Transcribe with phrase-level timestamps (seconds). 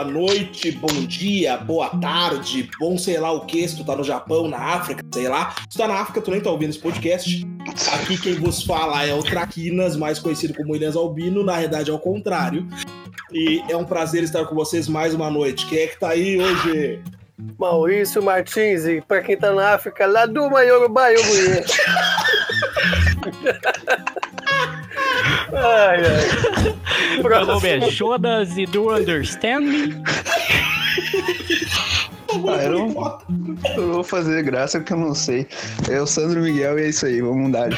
[0.00, 4.02] boa noite, bom dia, boa tarde, bom sei lá o que, se tu tá no
[4.02, 5.54] Japão, na África, sei lá.
[5.68, 7.46] Se tu tá na África, tu nem tá ouvindo esse podcast.
[7.92, 11.92] Aqui quem vos fala é o Traquinas, mais conhecido como Inês Albino, na verdade é
[11.92, 12.66] o contrário.
[13.30, 15.66] E é um prazer estar com vocês mais uma noite.
[15.66, 17.02] Quem é que tá aí hoje?
[17.58, 21.20] Maurício Martins, e pra quem tá na África, lá do Maiorubá, eu
[25.52, 27.22] Ai, ai.
[27.22, 30.02] Meu nome é Jonas e do Understand Me?
[32.48, 33.18] Ah, eu, não,
[33.76, 35.48] eu vou fazer graça porque eu não sei.
[35.90, 37.70] É o Sandro Miguel e é isso aí, vamos mudar.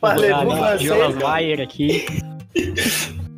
[0.00, 0.30] Falei,
[0.78, 2.06] Jonas Bayer aqui.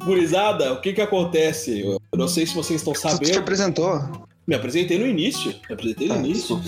[0.05, 1.81] Gurizada, o que que acontece?
[1.81, 3.27] Eu não sei se vocês estão sabendo.
[3.27, 4.29] Você te apresentou?
[4.51, 5.55] Me apresentei no início.
[5.69, 6.61] Me apresentei no ah, início.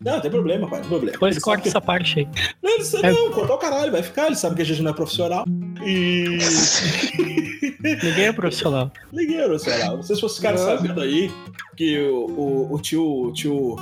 [0.00, 0.78] Não, não tem problema, pai.
[0.78, 1.12] Não tem problema.
[1.12, 1.68] Depois corta que...
[1.68, 2.28] essa parte aí.
[2.62, 3.12] Não, não, é...
[3.12, 4.28] não cortar o caralho, vai ficar.
[4.28, 5.44] Ele sabe que a gente não é profissional.
[5.84, 6.38] E.
[7.78, 8.90] Ninguém é profissional.
[9.12, 9.96] Ninguém é profissional.
[9.96, 11.30] Não sei se vocês ficaram sabendo aí
[11.76, 13.04] que o, o, o tio.
[13.04, 13.76] O tio.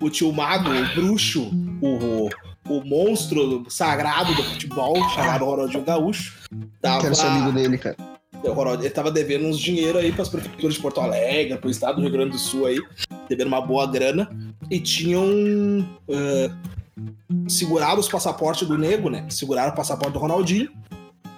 [0.00, 1.50] O tio mago, o bruxo,
[1.82, 2.28] o,
[2.68, 6.34] o monstro sagrado do futebol, chamado Ronaldinho Gaúcho.
[6.80, 7.02] Tava...
[7.02, 7.96] Quero ser amigo dele, cara
[8.44, 12.10] ele tava devendo uns dinheiro aí pras prefeituras de Porto Alegre, pro estado do Rio
[12.10, 12.78] Grande do Sul aí,
[13.28, 14.28] devendo uma boa grana,
[14.70, 15.24] e tinham
[16.08, 19.26] uh, segurado os passaportes do nego, né?
[19.28, 20.70] Seguraram o passaporte do Ronaldinho,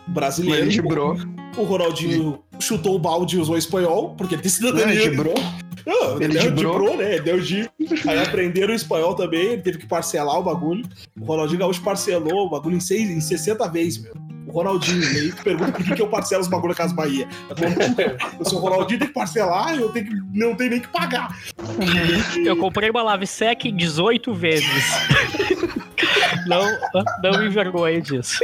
[0.07, 0.65] brasileiro.
[0.65, 1.17] Ele gibrou.
[1.57, 4.95] O Ronaldinho chutou o balde e usou espanhol, porque ele tem cidadania.
[4.95, 5.35] Ele gibrou.
[5.87, 7.19] Não, ele gibrou, né?
[7.19, 7.71] Deu giro.
[8.07, 10.85] Aí aprenderam o espanhol também, ele teve que parcelar o bagulho.
[11.19, 15.03] O Ronaldinho Gaúcho parcelou o bagulho em, seis, em 60 vezes, meu o Ronaldinho.
[15.03, 17.29] E aí tu pergunta por que, que eu parcelo os bagulho Casa Bahia.
[18.43, 21.37] Se o Ronaldinho tem que parcelar, eu tenho que, não tenho nem que pagar.
[22.45, 24.85] Eu comprei uma Lave Sec 18 vezes.
[26.47, 26.65] Não,
[27.23, 28.39] não me envergonhe disso.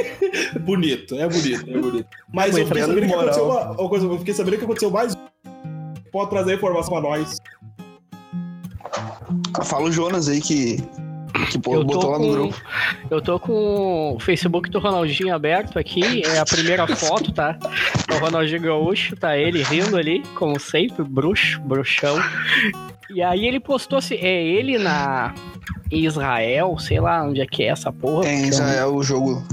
[0.60, 2.08] Bonito, é bonito, é bonito.
[2.32, 5.16] Mas eu fiquei, sabendo que aconteceu uma, uma coisa, eu fiquei sabendo que aconteceu mais.
[6.12, 7.36] Pode trazer informação pra nós.
[9.64, 10.82] Fala o Jonas aí que
[11.50, 12.62] que pô, botou lá no grupo.
[13.10, 16.22] Eu tô com o Facebook do Ronaldinho aberto aqui.
[16.24, 17.58] É a primeira foto, tá?
[18.08, 22.16] É o Ronaldinho Gaúcho, tá ele rindo ali, como sempre, bruxo, bruxão.
[23.10, 25.34] E aí ele postou assim, é ele na
[25.90, 28.26] Israel, sei lá onde é que é essa porra.
[28.26, 29.44] É em Israel o jogo.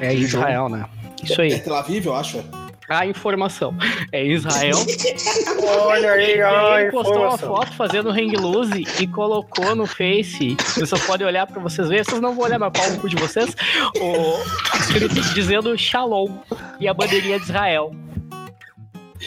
[0.00, 0.84] É Israel, né?
[1.22, 1.52] Isso aí.
[1.52, 2.42] É Tel Aviv, eu acho
[2.88, 3.74] a informação.
[4.10, 4.76] É Israel.
[5.62, 10.56] Olha aí, ó, Ele postou uma foto fazendo hang loose e colocou no Face.
[10.76, 12.04] Vocês podem olhar pra vocês verem.
[12.04, 13.54] Vocês não vão olhar pau no cu de vocês.
[14.00, 14.38] O,
[15.34, 16.38] dizendo Shalom
[16.80, 17.94] e a bandeirinha de Israel.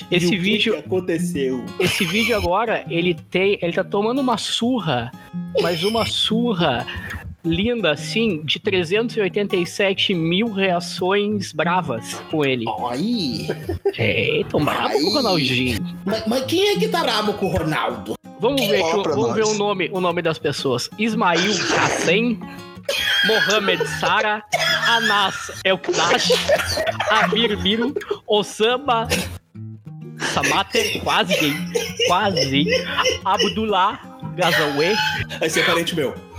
[0.09, 1.65] Esse vídeo que aconteceu.
[1.79, 5.11] Esse vídeo agora, ele tem, ele tá tomando uma surra,
[5.61, 6.85] mas uma surra
[7.43, 12.65] linda, assim, de 387 mil reações bravas com ele.
[12.89, 13.47] Aí!
[13.97, 15.79] É, tão bravo com o Ronaldinho.
[16.05, 18.13] Mas, mas, quem é que tá bravo com o Ronaldo?
[18.39, 20.89] Vamos ver, que, vamos ver o nome, o nome das pessoas.
[20.97, 22.39] Ismail Hassen,
[23.25, 24.43] Mohamed Sara,
[24.87, 26.31] Anas Elkdash,
[27.09, 27.93] Amir Miro,
[28.27, 29.07] Osama
[30.33, 31.53] Samater, quase gay,
[32.07, 32.67] quase,
[33.25, 33.99] Abdullah
[34.35, 34.95] Gazawe.
[35.41, 36.30] Esse é parente meu.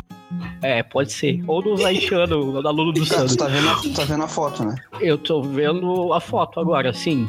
[0.63, 1.43] É, pode ser.
[1.47, 3.35] Ou do haitianos, da Lula do Santos.
[3.35, 4.77] Tá vendo, a, tá vendo a foto, né?
[5.01, 7.29] Eu tô vendo a foto agora, sim.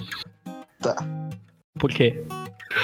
[0.80, 0.96] Tá.
[1.80, 2.24] Por quê?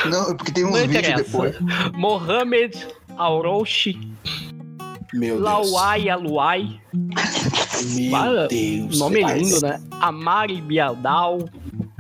[0.10, 1.56] Não, porque tem uns Não vídeos depois.
[1.94, 4.00] Mohamed Auroshi.
[5.14, 6.80] Meu Lawai Aluai.
[7.96, 9.00] Meu ah, Deus.
[9.00, 9.82] Nome lindo, né?
[10.02, 11.40] Amari Bialdal.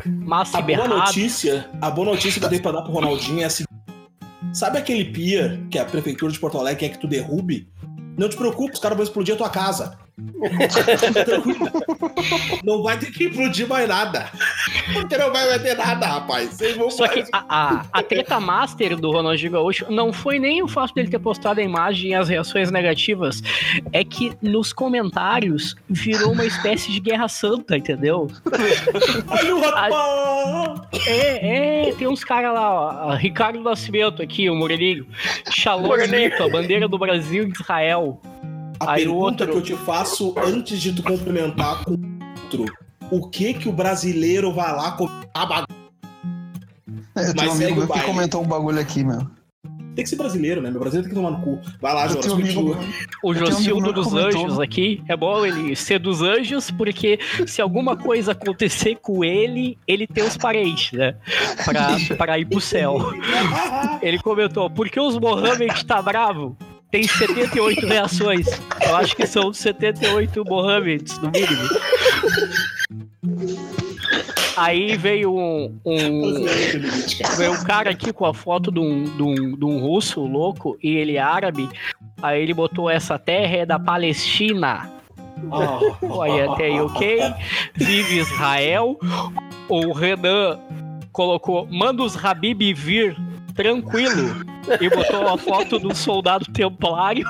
[0.06, 3.46] Massi a boa notícia, a boa notícia que eu dei pra dar pro Ronaldinho é
[3.46, 3.66] assim.
[4.54, 7.68] Sabe aquele pier que a prefeitura de Porto Alegre quer que tu derrube?
[8.20, 9.98] Não te preocupe, os caras vão explodir a tua casa.
[12.64, 14.30] não vai ter que explodir mais nada.
[14.94, 16.58] Porque não vai ter nada, rapaz.
[16.92, 20.94] Só que a, a, a, treta master do Ronaldinho Gaúcho não foi nem o fato
[20.94, 23.42] dele ter postado a imagem e as reações negativas.
[23.92, 28.28] É que nos comentários virou uma espécie de guerra santa, entendeu?
[29.28, 29.94] Olha o rapaz!
[31.06, 33.16] É, é, tem uns caras lá, ó.
[33.16, 35.06] Ricardo Nascimento aqui, o Moreninho.
[35.52, 38.20] Shalom a bandeira do Brasil e Israel.
[38.80, 39.48] A Aí pergunta outro...
[39.48, 41.98] que eu te faço antes de tu complementar com
[42.44, 42.66] outro:
[43.12, 45.66] o que que o brasileiro vai lá comentar
[47.16, 49.20] é, Mas um amigo que comentou um bagulho aqui, meu.
[49.96, 50.72] Tem que ser brasileiro, né?
[50.72, 51.60] Meu brasileiro tem que tomar no cu.
[51.82, 52.78] Vai lá, Jonas, continua.
[53.22, 58.32] O Jocildo dos Anjos aqui, é bom ele ser dos anjos, porque se alguma coisa
[58.32, 61.16] acontecer com ele, ele tem os parentes, né?
[61.66, 62.98] Pra, pra ir pro céu.
[64.02, 66.56] Ele comentou, por que os Mohammed tá bravo?
[66.92, 68.48] Tem 78 reações.
[68.86, 71.70] Eu acho que são 78 Mohammeds, no mínimo.
[74.58, 76.46] Aí veio um, um,
[77.38, 80.78] veio um cara aqui com a foto de um, de, um, de um russo louco
[80.84, 81.70] e ele é árabe.
[82.22, 84.92] Aí ele botou essa terra é da Palestina.
[85.50, 86.22] Oh.
[86.22, 87.22] Aí até aí, ok.
[87.76, 89.00] Vive Israel.
[89.70, 90.60] O Renan
[91.12, 93.16] colocou, manda os Habib vir
[93.60, 94.46] tranquilo.
[94.80, 97.26] E botou a foto do soldado templário.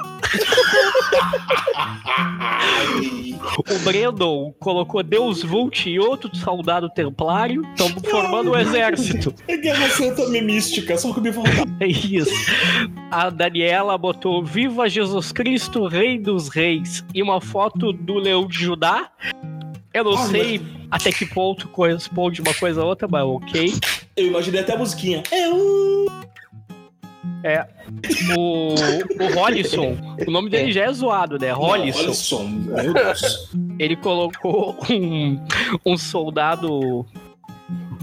[3.58, 7.64] O Brandon colocou Deus Vult e outro soldado templário.
[7.72, 9.34] Estão formando o exército.
[9.48, 11.50] É guerra santa mística, só que me falta.
[11.80, 12.30] É isso.
[13.10, 17.04] A Daniela botou Viva Jesus Cristo, Rei dos Reis.
[17.16, 19.10] E uma foto do Leão de Judá.
[19.92, 20.62] Eu não Ah, sei
[20.92, 23.74] até que ponto corresponde uma coisa a outra, mas ok.
[24.16, 25.24] Eu imaginei até a musiquinha.
[27.44, 28.38] Eu.
[28.38, 29.96] O, o Hollisson,
[30.28, 31.52] o nome dele já é zoado, né?
[32.84, 33.50] Meu Deus.
[33.80, 35.40] Ele colocou um,
[35.86, 37.06] um soldado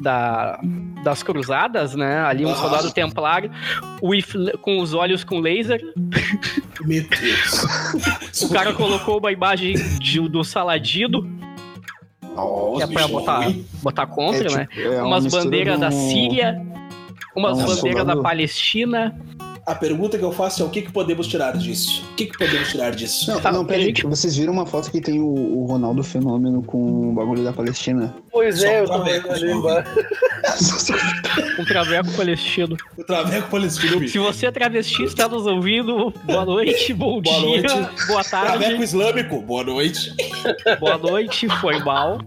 [0.00, 0.59] da,
[1.03, 2.21] das cruzadas, né?
[2.21, 2.56] Ali um Ah.
[2.56, 3.50] soldado templário
[4.03, 4.25] with,
[4.62, 5.81] com os olhos com laser.
[6.85, 8.43] Meu Deus.
[8.43, 11.29] O cara colocou uma imagem de- do Saladino,
[12.37, 13.50] Ó, que é pra botar,
[13.83, 14.67] botar contra, É, né?
[14.67, 16.62] tipo, é uma Umas bandeiras de da Síria,
[17.37, 19.15] umas bandeiras da Palestina.
[19.66, 22.04] A pergunta que eu faço é o que, que podemos tirar disso?
[22.12, 23.28] O que, que podemos tirar disso?
[23.32, 23.86] Não, Tá, não, peraí.
[23.86, 27.52] gente- Vocês viram uma foto que tem o, o Ronaldo Fenômeno com o bagulho da
[27.52, 28.14] Palestina?
[28.30, 29.90] Pois Só é, eu vendo ali embaixo.
[31.58, 32.76] Um traveco palestino.
[32.96, 34.12] O Traveco Palestino, bicho.
[34.12, 38.06] Se você é travesti está nos ouvindo, boa noite, bom Boa dia, noite.
[38.06, 40.14] boa Traveco tarde, Islâmico, boa noite.
[40.78, 42.18] boa noite, foi mal.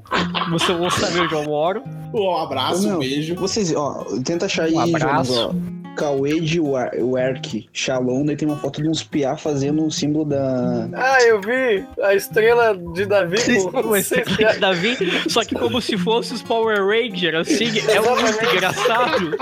[0.51, 1.83] Você não sabe onde eu moro.
[2.13, 2.95] Um abraço, Não.
[2.97, 3.35] um beijo.
[3.35, 5.33] Vocês, ó, tenta achar aí, Um abraço.
[5.33, 5.78] Jonas.
[5.95, 10.25] Cauê de Wer- Werk, Shalom, daí tem uma foto de uns piá fazendo um símbolo
[10.25, 10.89] da.
[10.93, 13.37] Ah, eu vi a estrela de Davi
[13.71, 14.97] com aqui de Davi,
[15.29, 19.35] só que como se fosse os Power Rangers, assim, é muito engraçado.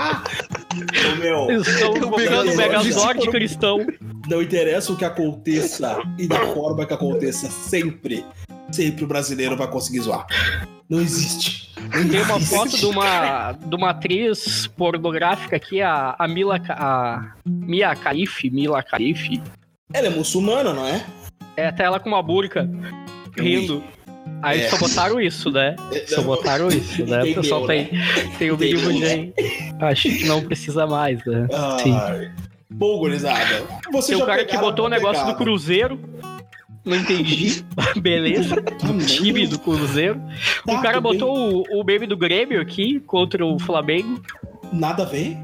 [1.12, 3.30] Ô, meu, estão Eu invocando o Megazord isso.
[3.30, 3.86] cristão.
[4.28, 8.24] não interessa o que aconteça e da forma que aconteça, sempre,
[8.70, 10.26] sempre o brasileiro vai conseguir zoar.
[10.88, 11.67] Não existe.
[12.10, 17.90] Tem uma foto de uma, de uma atriz pornográfica aqui, a, a Mila, a Mia
[17.94, 19.40] Khalife, Mila Khalife.
[19.92, 21.04] Ela é muçulmana, não é?
[21.56, 22.68] É até ela com uma burca,
[23.36, 23.82] rindo.
[24.42, 24.68] Aí É.
[24.68, 25.74] só botaram isso, né?
[26.06, 27.22] Só botaram isso, né?
[27.24, 27.90] O pessoal tem,
[28.38, 29.32] tem o mínimo de...
[29.80, 31.48] Acho que não precisa mais, né?
[31.82, 31.96] Sim.
[32.70, 33.64] Bom, gurizada.
[33.90, 35.34] Você Tem o cara que botou o negócio do.
[35.34, 35.98] Cruzeiro.
[36.84, 37.64] Não entendi.
[38.00, 38.60] Beleza.
[38.62, 39.06] Também.
[39.06, 40.20] Time do Cruzeiro.
[40.64, 41.12] Tá, o cara bem.
[41.12, 44.20] botou o, o meme do Grêmio aqui contra o Flamengo.
[44.72, 45.36] Nada a ver.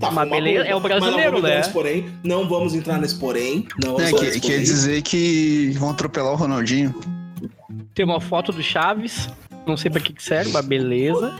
[0.00, 1.56] Tá, Mas beleza, é o brasileiro, Mas não vamos entrar né?
[1.58, 2.06] nesse porém.
[2.24, 3.68] Não vamos entrar nesse porém.
[3.82, 4.58] Não É, que, quer porém.
[4.62, 6.94] dizer que vão atropelar o Ronaldinho.
[7.94, 9.28] Tem uma foto do Chaves.
[9.66, 11.36] Não sei pra que que serve, mas beleza.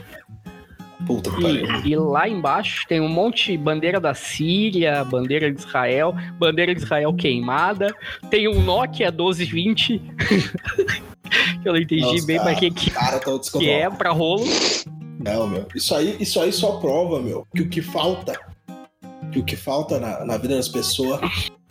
[1.05, 1.67] Puta que pariu.
[1.85, 6.73] E, e lá embaixo tem um monte de bandeira da Síria, bandeira de Israel, bandeira
[6.73, 7.93] de Israel queimada.
[8.29, 10.01] Tem um Nokia 1220.
[11.61, 14.11] que eu não entendi Nossa, bem cara, pra que, que, cara tá que é pra
[14.11, 14.45] rolo.
[15.19, 15.67] Não, meu.
[15.75, 18.39] Isso aí, isso aí só prova, meu, que o que falta,
[19.31, 21.19] que o que falta na, na vida das pessoas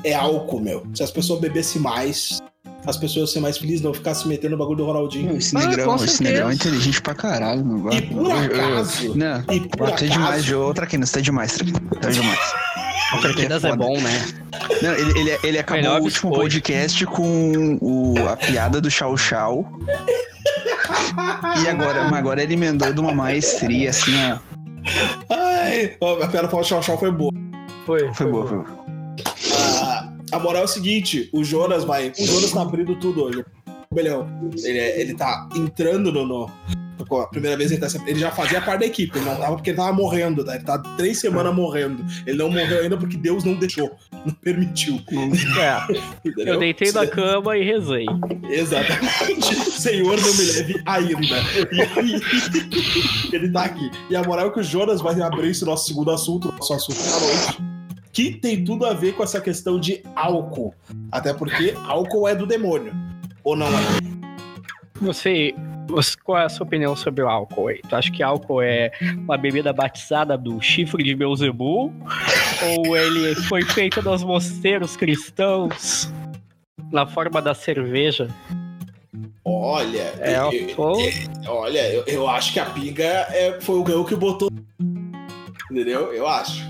[0.04, 0.86] é álcool, meu.
[0.94, 2.40] Se as pessoas bebessem mais,
[2.86, 5.36] as pessoas iam ser mais felizes, não ficar se metendo no bagulho do Ronaldinho.
[5.36, 7.92] Esse Ah, negrão, com esse negrão é inteligente pra caralho, meu.
[7.92, 10.60] E por Eu- eu- acaso, Não, e por tá acaso, demais, Jô.
[10.64, 11.80] Outra aqui, não, você tá demais, Traquina.
[12.00, 12.40] Tá demais.
[13.20, 13.76] Traquinas é foda.
[13.84, 14.26] bom, né?
[14.82, 16.40] Não, ele, ele, ele acabou Melhor o último biscoito.
[16.40, 19.64] podcast com o, a piada do Chau Chau.
[21.62, 24.38] E agora, mas agora ele emendou de uma maestria, assim, ó.
[25.30, 27.32] Ai, a piada para o Chau Chau foi boa.
[27.86, 28.86] Foi, Foi boa, foi boa.
[30.32, 32.12] A moral é o seguinte: o Jonas vai.
[32.18, 33.44] O Jonas tá abrindo tudo hoje.
[33.90, 34.28] O Belhão,
[34.64, 36.26] ele, é- ele tá entrando no.
[36.26, 36.50] no-
[37.08, 39.70] a primeira vez ele, tá, ele já fazia parte da equipe, ele não tava porque
[39.70, 40.56] ele tava morrendo, tá?
[40.56, 42.04] Ele tá três semanas morrendo.
[42.26, 43.92] Ele não morreu ainda porque Deus não deixou,
[44.24, 44.98] não permitiu.
[45.12, 45.94] É,
[46.28, 46.54] entendeu?
[46.54, 48.06] eu deitei na cama e rezei.
[48.50, 49.54] Exatamente.
[49.70, 51.36] Senhor, não me leve ainda.
[51.72, 52.20] E aí,
[53.32, 53.88] ele tá aqui.
[54.10, 56.98] E a moral é que o Jonas vai abrir esse nosso segundo assunto, nosso assunto
[56.98, 57.58] da noite,
[58.16, 60.74] que tem tudo a ver com essa questão de álcool.
[61.12, 62.94] Até porque álcool é do demônio.
[63.44, 63.72] Ou não é?
[65.02, 65.54] Você,
[65.86, 67.82] você- qual é a sua opinião sobre o álcool aí?
[67.86, 71.92] Tu acha que álcool é uma bebida batizada do chifre de Beuzebu?
[72.78, 76.10] ou ele foi feito nos mosteiros cristãos
[76.90, 78.28] na forma da cerveja?
[79.44, 80.96] Olha, É, eu, ó,
[81.48, 84.48] olha, eu, eu acho que a pinga é, foi o Gão que botou.
[85.70, 86.14] Entendeu?
[86.14, 86.64] Eu acho.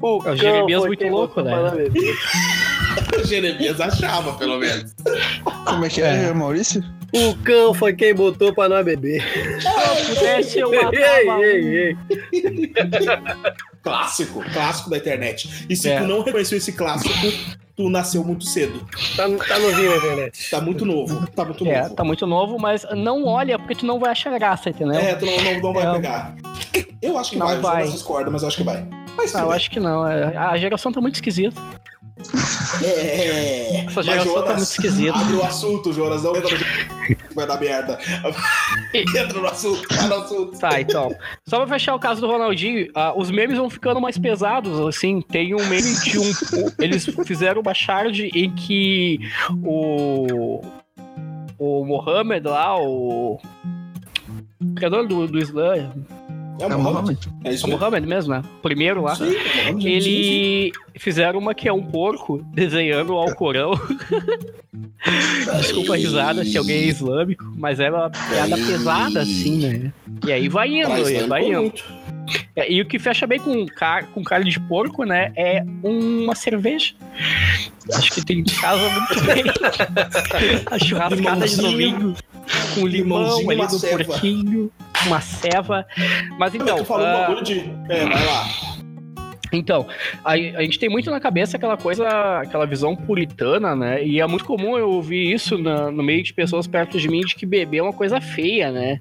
[0.00, 1.52] O o Jeremias foi muito louco, né?
[3.16, 4.94] O Jeremias achava, pelo menos.
[5.66, 6.82] Como é que é, Maurício?
[7.14, 9.22] O cão foi quem botou pra não beber.
[9.22, 10.82] Se eu pudesse, eu Ei,
[11.24, 11.72] matava ei, um.
[11.72, 11.96] ei.
[13.82, 15.66] Clássico, clássico da internet.
[15.70, 16.00] E se É.
[16.00, 17.14] tu não reconheceu esse clássico,
[17.76, 18.80] tu nasceu muito cedo.
[19.16, 20.50] Tá, tá novinho na internet.
[20.50, 21.26] Tá muito novo.
[21.34, 21.94] Tá muito É, novo.
[21.94, 24.98] tá muito novo, mas não olha porque tu não vai achar graça, entendeu?
[24.98, 25.92] É, tu não, não, não vai É.
[25.92, 26.34] pegar.
[27.00, 27.76] Eu acho que Não vai, vai.
[27.82, 28.84] Jonas discorda, mas eu acho que vai.
[29.18, 30.06] Mas Ah, eu acho que não.
[30.06, 31.60] é, A geração tá muito esquisita.
[32.82, 33.84] É.
[33.86, 35.18] Essa geração tá Jonas, muito esquisita.
[35.18, 36.22] Abre o assunto, Jonas.
[36.22, 37.18] Não entra no...
[37.34, 37.98] Vai dar merda.
[38.94, 40.58] entra no assunto, vai no assunto.
[40.58, 41.14] Tá, então.
[41.46, 45.20] Só pra fechar o caso do Ronaldinho, ah, os memes vão ficando mais pesados, assim.
[45.20, 46.24] Tem um meme de um.
[46.80, 49.20] Eles fizeram uma shard em que
[49.64, 50.60] o.
[51.58, 53.38] O Mohamed lá, o.
[54.74, 55.92] Criador do, do Islã.
[56.60, 56.78] É É o.
[56.80, 57.18] Mohamed.
[57.44, 57.80] É isso É o mesmo.
[57.80, 58.42] Mohamed mesmo, né?
[58.62, 59.14] Primeiro lá.
[59.16, 59.70] Sim, é.
[59.70, 63.72] Ele fizeram uma que é um porco desenhando o Alcorão.
[65.60, 69.92] Desculpa a risada se alguém é islâmico, mas era uma piada pesada, assim, né?
[70.26, 71.60] E aí vai indo, e Islâmico, vai indo.
[71.60, 71.84] muito.
[72.56, 75.32] É, E o que fecha bem com, car com carne de porco, né?
[75.36, 76.94] É uma cerveja.
[77.94, 79.44] Acho que tem casa muito bem.
[80.70, 82.14] A churrascada de domingo.
[82.74, 84.04] Com limão Limãozinho, ali do ceva.
[84.04, 84.70] porquinho.
[85.06, 85.86] Uma ceva.
[86.38, 86.78] Mas Então, então.
[86.78, 87.58] tu falou um ah, bagulho de.
[87.88, 88.48] É, vai lá.
[89.52, 89.86] então,
[90.24, 92.06] a, a gente tem muito na cabeça aquela coisa,
[92.40, 94.04] aquela visão puritana, né?
[94.04, 97.20] E é muito comum eu ouvir isso na- no meio de pessoas perto de mim
[97.20, 99.00] de que beber é uma coisa feia, né?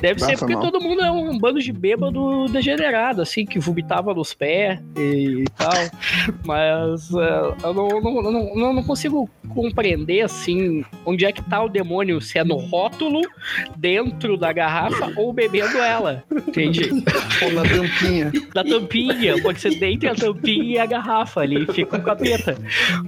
[0.00, 0.62] Deve Ah, ser porque mal.
[0.62, 5.72] todo mundo é um bando de bêbado degenerado, assim, que vomitava nos pés e, tal.
[6.44, 11.62] Mas é, eu não, não, não, não- não consigo compreender, assim, onde é que tá
[11.62, 13.20] o demônio, se é no rótulo,
[13.76, 16.90] dentro da garrafa ou bebendo ela, entende?
[17.42, 18.32] Ou na tampinha.
[18.54, 22.56] da tampinha, pode ser entre a tampinha e a garrafa ali, fica um capeta.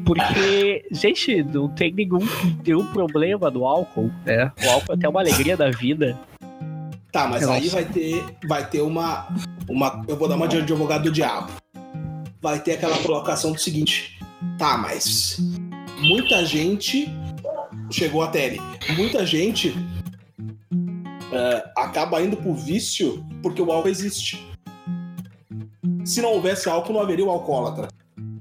[0.05, 2.19] Porque, gente, não tem nenhum,
[2.67, 4.51] nenhum problema do álcool, né?
[4.65, 6.19] O álcool é até uma alegria da vida.
[7.13, 7.55] Tá, mas Nossa.
[7.55, 9.29] aí vai ter, vai ter uma,
[9.69, 10.03] uma.
[10.09, 11.53] Eu vou dar uma de advogado do diabo.
[12.41, 14.19] Vai ter aquela colocação do seguinte.
[14.57, 15.37] Tá, mas
[16.01, 17.07] muita gente
[17.91, 18.61] chegou até ele.
[18.97, 19.75] Muita gente
[21.31, 24.43] é, acaba indo pro vício porque o álcool existe.
[26.07, 27.89] Se não houvesse álcool, não haveria o alcoólatra.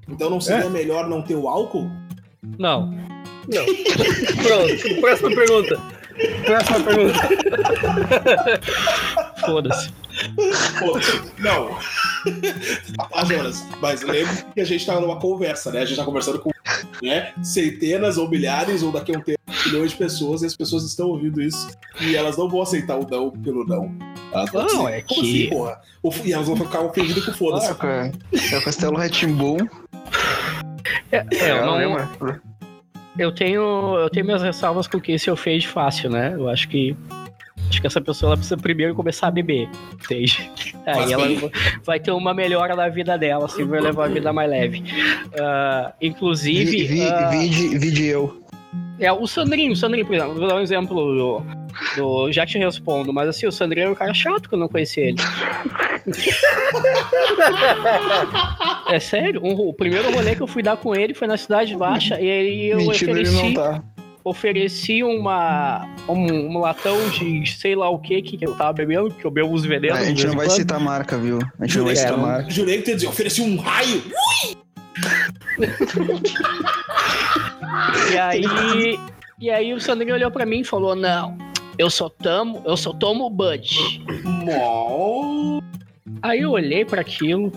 [0.07, 1.91] Então não seria melhor não ter o álcool?
[2.57, 2.89] Não.
[3.47, 3.65] Não.
[4.41, 6.00] Pronto, próxima pergunta.
[6.45, 7.19] Próxima pergunta.
[9.45, 9.89] Foda-se.
[10.79, 10.99] Pô,
[11.39, 11.77] não.
[13.27, 15.81] Jonas, mas lembra que a gente tá numa conversa, né?
[15.81, 16.51] A gente tá conversando com
[17.01, 20.83] né, centenas ou milhares ou daqui a um tempo milhões de pessoas e as pessoas
[20.83, 23.93] estão ouvindo isso e elas não vão aceitar o não pelo não.
[24.33, 25.81] Elas vão Não, é "Como que- assim, porra?
[26.25, 27.67] E elas vão ficar ofendidas com foda-se.
[27.67, 28.11] É o ca-
[28.51, 29.57] é o Castelo Ratimbum.
[31.11, 32.09] É, é, eu, não, lembra?
[33.17, 36.33] Eu, tenho, eu tenho minhas ressalvas com que se ofende fácil, né?
[36.33, 36.95] Eu acho que.
[37.69, 40.51] Acho que essa pessoa ela precisa primeiro começar a beber, entende?
[40.85, 41.25] Aí ela
[41.85, 44.83] vai ter uma melhora na vida dela, assim, vai levar a vida mais leve.
[45.39, 46.65] Ah, inclusive.
[46.65, 48.40] Vi, vi, ah, vide, vide eu.
[49.01, 51.43] É, o Sandrinho, o Sandrinho, por exemplo, vou dar um exemplo do,
[51.97, 54.67] do- Já te respondo, mas assim, o Sandrinho era um cara chato que eu não
[54.67, 55.17] conhecia ele.
[58.89, 61.75] é sério, um- o primeiro rolê que eu fui dar com ele foi na Cidade
[61.75, 63.83] Baixa e aí eu Mentira, ele não ofereci, tá.
[64.23, 69.25] ofereci uma, um, um latão de sei lá o que que eu tava bebendo, que
[69.25, 69.97] eu bebo os venenos.
[69.97, 70.55] a de gente não vai quando.
[70.57, 71.39] citar marca, viu?
[71.59, 72.49] A gente não vai É, citar marca.
[72.49, 74.03] Jurei que tu ia dizer, ofereci um raio.
[78.11, 78.99] E aí,
[79.39, 81.37] e aí o Sandrinho olhou pra mim e falou: Não,
[81.77, 84.03] eu só tomo, eu só tomo Bud.
[86.21, 87.51] Aí eu olhei pra aquilo,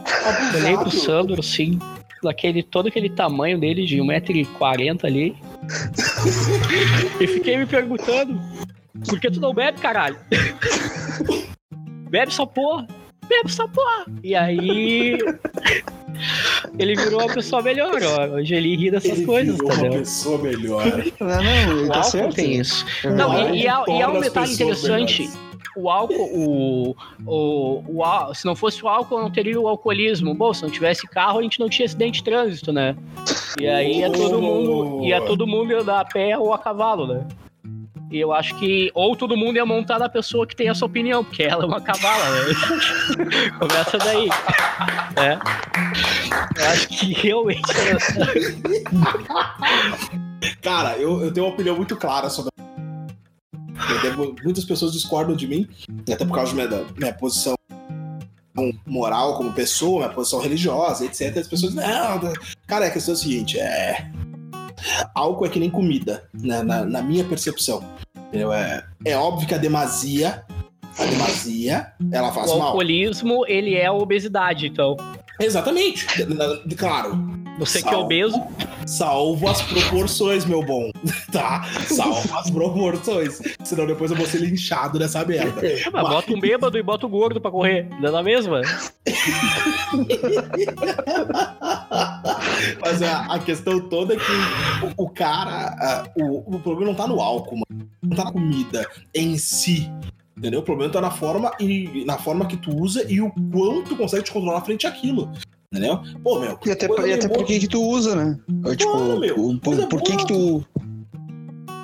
[0.55, 1.79] olhei pro Sandro, assim,
[2.23, 5.37] daquele, todo aquele tamanho dele de 1,40m ali.
[7.21, 8.41] e fiquei me perguntando,
[9.07, 10.17] por que tu não bebe, caralho?
[12.09, 12.87] bebe essa porra,
[13.28, 14.07] bebe essa porra.
[14.23, 15.19] E aí
[16.78, 18.35] ele virou uma pessoa melhor, ó.
[18.37, 19.99] Hoje ele ri dessas Ele coisas, virou uma entendeu?
[20.00, 20.85] pessoa melhor.
[21.21, 22.35] Não, não, O tá álcool certo.
[22.35, 22.87] tem isso.
[23.04, 25.23] É Não, e, e há, e há um Torna as detalhe interessante.
[25.23, 25.54] melhores.
[25.76, 30.33] O álcool, o, o, o, se não fosse o álcool, não teria o alcoolismo.
[30.33, 32.95] Bom, se não tivesse carro, a gente não tinha acidente de trânsito, né?
[33.61, 37.26] E aí ia todo mundo, ia todo mundo andar a pé ou a cavalo, né?
[38.14, 41.25] E eu acho que ou todo mundo ia montar na pessoa que tem essa opinião,
[41.25, 42.54] porque ela é uma cavala, né?
[43.59, 44.28] Começa daí.
[45.16, 45.33] É.
[46.56, 47.62] Eu acho que realmente.
[50.62, 52.52] Cara, eu, eu tenho uma opinião muito clara sobre.
[54.00, 55.68] Devo- muitas pessoas discordam de mim,
[56.02, 57.56] até por causa da minha, minha posição
[58.87, 61.37] moral como pessoa, minha posição religiosa, etc.
[61.37, 62.33] As pessoas, não,
[62.68, 64.09] cara, a questão é a seguinte: é.
[65.14, 67.83] Álcool é que nem comida, né, na, na minha percepção.
[68.35, 68.53] Entendeu?
[68.53, 70.43] É, é óbvio que a demasia,
[70.99, 72.69] a demasia, ela faz O mal.
[72.69, 74.97] alcoolismo, ele é a obesidade, então.
[75.41, 76.07] Exatamente.
[76.76, 77.43] Claro.
[77.58, 78.04] Você que é Salvo.
[78.04, 78.42] obeso,
[78.87, 80.90] Salvo as proporções, meu bom.
[81.32, 81.64] Tá?
[81.88, 83.40] Salvo as proporções.
[83.64, 85.61] Senão depois eu vou ser linchado nessa merda.
[85.87, 87.88] ah, mas bota um bêbado e bota o gordo pra correr.
[88.00, 88.61] Não é na mesma?
[92.80, 95.76] Mas a, a questão toda é que o, o cara.
[95.80, 97.88] ah, o, o problema não tá no álcool, mano.
[98.02, 99.90] Não tá na comida em si.
[100.37, 100.61] Entendeu?
[100.61, 103.96] O problema tá na forma e na forma que tu usa e o quanto tu
[103.96, 105.30] consegue te controlar frente àquilo.
[105.75, 105.99] Entendeu?
[106.23, 106.57] Pô, meu.
[106.64, 108.38] E até, e até por que que tu usa, né?
[108.76, 109.35] Tipo, meu.
[109.40, 110.64] o- Coisa por, por que que tu...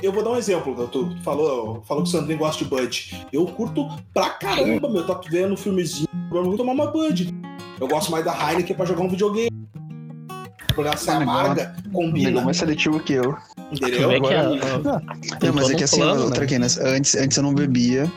[0.01, 0.87] Eu vou dar um exemplo.
[0.87, 3.27] Tu, tu falou, falou que o Sandrinho gosta de Bud.
[3.33, 5.05] Eu curto pra caramba, meu.
[5.05, 7.35] Tá vendo um filmezinho, eu vou tomar uma Bud.
[7.81, 9.51] Eu gosto mais da Heineken pra jogar um videogame.
[10.77, 13.37] Jogar essa amarga, combina, mais seletivo que eu.
[13.73, 14.09] Entendeu?
[14.09, 16.31] vê que Não, mas é que assim, ó, né?
[16.31, 18.11] Traquinas, antes, antes eu não bebia.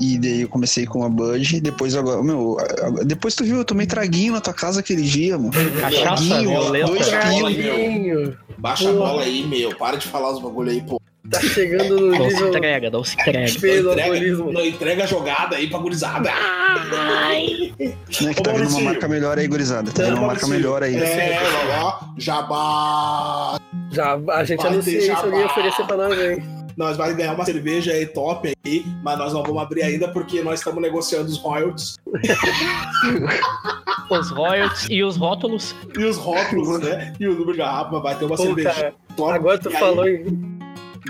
[0.00, 2.56] E daí eu comecei com a Bud, depois agora, meu,
[3.04, 5.52] depois tu viu, eu tomei traguinho na tua casa aquele dia, mano.
[5.78, 6.86] Cachaça Traguinho, violenta.
[6.86, 7.54] dois quilos.
[7.54, 8.38] Traguinho.
[8.56, 9.76] Baixa a bola aí, meu.
[9.76, 11.00] Para de falar os bagulho aí, pô.
[11.30, 13.40] Tá chegando no Não se entrega, não se entrega.
[13.40, 16.30] Não entrega, não entrega a jogada aí pra gurizada.
[16.32, 17.72] Ai!
[17.78, 17.94] Né,
[18.34, 19.92] que Ô, tá vindo uma marca melhor aí, gurizada.
[19.92, 20.96] Tá vindo uma marca melhor aí.
[20.96, 21.38] É,
[21.78, 23.58] ó, ó, jabá.
[23.92, 26.42] Já, a gente Vai anuncia deixar isso, alguém oferecer pra nós aí.
[26.80, 30.40] Nós vamos ganhar uma cerveja aí top aí, mas nós não vamos abrir ainda porque
[30.40, 31.96] nós estamos negociando os royalties
[34.10, 35.74] Os royalties e os rótulos.
[35.96, 37.12] e os rótulos, né?
[37.20, 39.32] E o número de garrafa, vai ter uma Pô, cerveja cara, top.
[39.32, 40.58] agora tu E aí, falou em,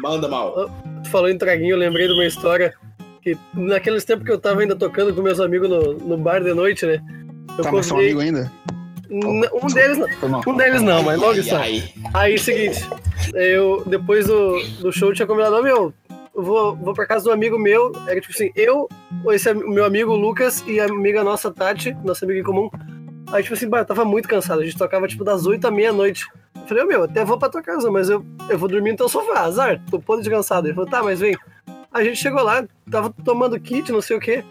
[0.03, 0.69] Manda mal.
[1.05, 2.75] tu falou em traguinho, eu lembrei de uma história
[3.23, 6.53] que naqueles tempos que eu tava ainda tocando com meus amigos no, no bar de
[6.53, 7.00] noite, né?
[7.57, 8.07] Eu Tá, convidei.
[8.07, 8.53] amigo ainda?
[9.11, 9.99] Um deles.
[10.47, 11.55] Um deles não, mas logo isso.
[12.14, 12.81] Aí, seguinte,
[13.35, 15.93] eu, depois do, do show, eu tinha combinado, "Ô, meu,
[16.35, 18.88] eu vou, vou pra casa do amigo meu, era tipo assim, eu,
[19.31, 22.70] esse meu amigo Lucas e a amiga nossa, Tati, nossa amiga em comum.
[23.33, 25.70] Aí, tipo assim, bah, eu tava muito cansado, a gente tocava, tipo, das 8 à
[25.70, 26.27] meia-noite.
[26.55, 28.96] Eu falei, ô, meu, até vou pra tua casa, mas eu, eu vou dormir no
[28.96, 30.66] teu sofá, azar, tô podre de cansado.
[30.66, 31.37] Ele falou, tá, mas vem.
[31.92, 34.42] A gente chegou lá, tava tomando kit, não sei o quê.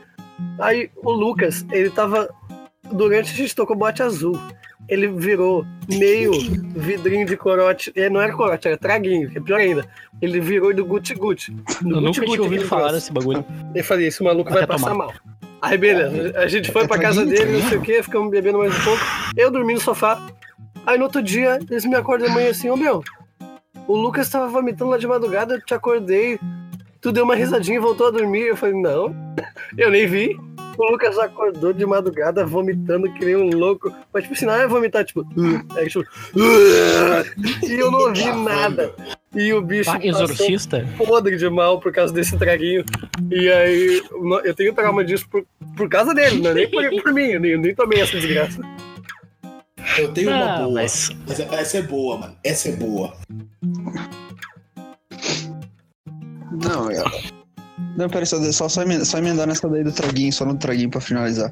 [0.60, 2.30] Aí, o Lucas, ele tava,
[2.92, 4.40] durante a gente tocou boate azul,
[4.88, 6.32] ele virou meio
[6.76, 7.92] vidrinho de corote.
[7.96, 9.86] É, não era corote, era traguinho, que é pior ainda.
[10.22, 11.52] Ele virou do guti guti.
[11.52, 13.46] Do Eu nunca guti-guti tinha ouvido falar desse bagulho.
[13.76, 15.14] Eu falei, esse maluco vai passar mal.
[15.62, 18.58] Aí beleza, a gente foi É pra casa dele, não sei o que, ficamos bebendo
[18.58, 19.02] mais um pouco.
[19.36, 20.26] Eu dormi no sofá.
[20.86, 23.04] Aí no outro dia, eles me acordam de manhã assim, ô meu,
[23.88, 26.40] o Lucas tava vomitando lá de madrugada, eu te acordei,
[27.02, 28.48] tu deu uma risadinha e voltou a dormir.
[28.48, 29.14] Eu falei, não,
[29.78, 30.36] eu nem vi.
[30.80, 33.94] O Lucas acordou de madrugada vomitando que nem um louco.
[34.14, 35.26] Mas tipo assim, não é vomitar, tipo,
[35.76, 36.06] é tipo,
[37.68, 38.96] e eu não ouvi nada.
[39.36, 40.88] E o bicho Ah, exorcista?
[40.98, 42.86] podre de mal por causa desse traguinho.
[43.30, 44.02] E aí,
[44.46, 47.40] eu tenho trauma disso por, por causa dele, não é nem por, por mim, eu
[47.42, 48.62] nem, eu nem tomei essa desgraça.
[49.98, 50.72] Eu tenho uma Ah, boa.
[50.76, 52.36] mas Mas essa é boa, mano.
[52.44, 53.14] Essa é boa.
[56.52, 57.04] Não, é.
[58.00, 60.90] Não, peraí, só, só, só, emendar, só emendar nessa daí do traguinho, só no traguinho
[60.90, 61.52] pra finalizar.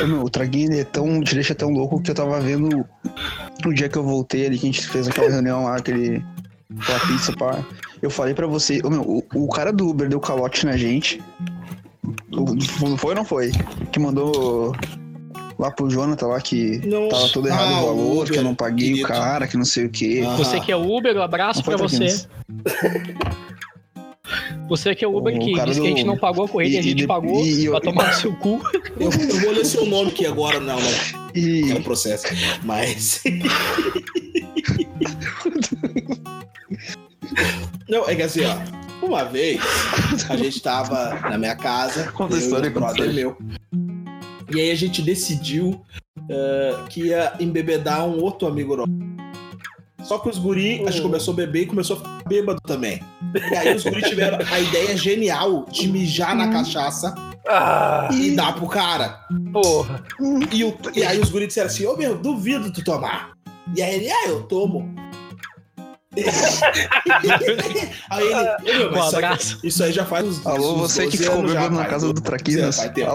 [0.00, 1.20] Eu, meu, o traguinho ele é tão.
[1.22, 2.84] te deixa tão louco que eu tava vendo
[3.64, 6.24] no dia que eu voltei ali, que a gente fez aquela reunião lá, aquele.
[6.78, 7.58] aquela pizza pá.
[8.00, 11.20] Eu falei pra você, ô, meu, o, o cara do Uber deu calote na gente.
[12.32, 12.54] O-
[12.88, 13.50] Não foi ou não foi?
[13.90, 14.74] Que mandou
[15.58, 17.08] lá pro Jonathan lá que Não.
[17.08, 19.04] tava tudo errado Ah, o valor, Uber, que eu não paguei querido.
[19.04, 20.22] o cara, que não sei o quê.
[20.26, 20.36] Ah.
[20.36, 22.24] você que é Uber, um abraço pra você.
[24.68, 26.74] Você que é Uber O que disse que a gente do- não pagou a corrida
[26.76, 28.60] e a gente e- pagou e- pra tomar no seu cu.
[28.98, 30.90] Eu, eu vou ler seu nome aqui agora, não, não.
[31.34, 31.64] E.
[31.68, 32.26] Quero processo.
[32.64, 33.22] Mas.
[37.88, 38.82] Não, é que assim, ó.
[39.06, 39.60] Uma vez,
[40.28, 43.36] a gente tava na minha casa, Conta a eu história, e um brother meu.
[44.54, 45.82] E aí a gente decidiu
[46.28, 48.88] eh, que ia embebedar um outro amigo nosso.
[50.04, 51.02] Só que os guri, a gente Uhum.
[51.10, 53.00] começou a beber e começou a ficar bêbado também.
[53.34, 57.14] E aí os guri tiveram a ideia genial de mijar na cachaça
[57.48, 59.20] Ah, e dar pro cara.
[59.52, 60.02] porra.
[60.50, 63.32] E, o- e aí os guris disseram assim, ô meu, duvido tu tomar.
[63.76, 64.92] E aí ele, ah, eu tomo.
[68.10, 68.26] aí
[68.64, 71.42] ele, meu, Um isso isso aí já faz uns Alô, uns você que 12 ficou
[71.42, 72.76] bebendo na casa do Traquinas.
[72.76, 73.06] Vai ter.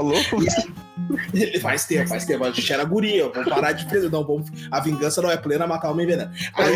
[1.62, 2.44] Faz tempo, faz tempo.
[2.44, 4.10] A gente era guria, vamos parar de fazer.
[4.10, 6.32] Não, vamos, a vingança não é plena, matar uma envenena.
[6.54, 6.74] Aí,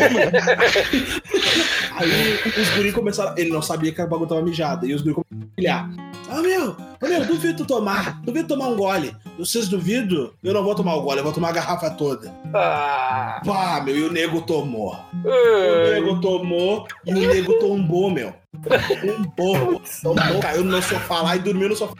[1.96, 3.36] aí os guris começaram.
[3.36, 4.86] Ele não sabia que o bagulho tava mijado.
[4.86, 5.90] E os guris começaram a pilhar.
[6.28, 6.70] Ah, meu,
[7.02, 8.22] ô, meu, duvido tu tomar.
[8.22, 9.14] Duvido tomar um gole.
[9.38, 10.30] vocês duvidam?
[10.42, 12.32] Eu não vou tomar o gole, eu vou tomar a garrafa toda.
[12.54, 14.94] Ah, Pá, meu, e o nego tomou.
[14.94, 18.32] O ai, nego tomou e o nego tombou, meu.
[18.62, 19.82] Tombou.
[20.02, 21.94] Tombou, caiu no meu sofá lá e dormiu no sofá.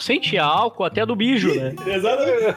[0.00, 1.74] Sente álcool até do bicho, né?
[1.86, 2.56] Exatamente.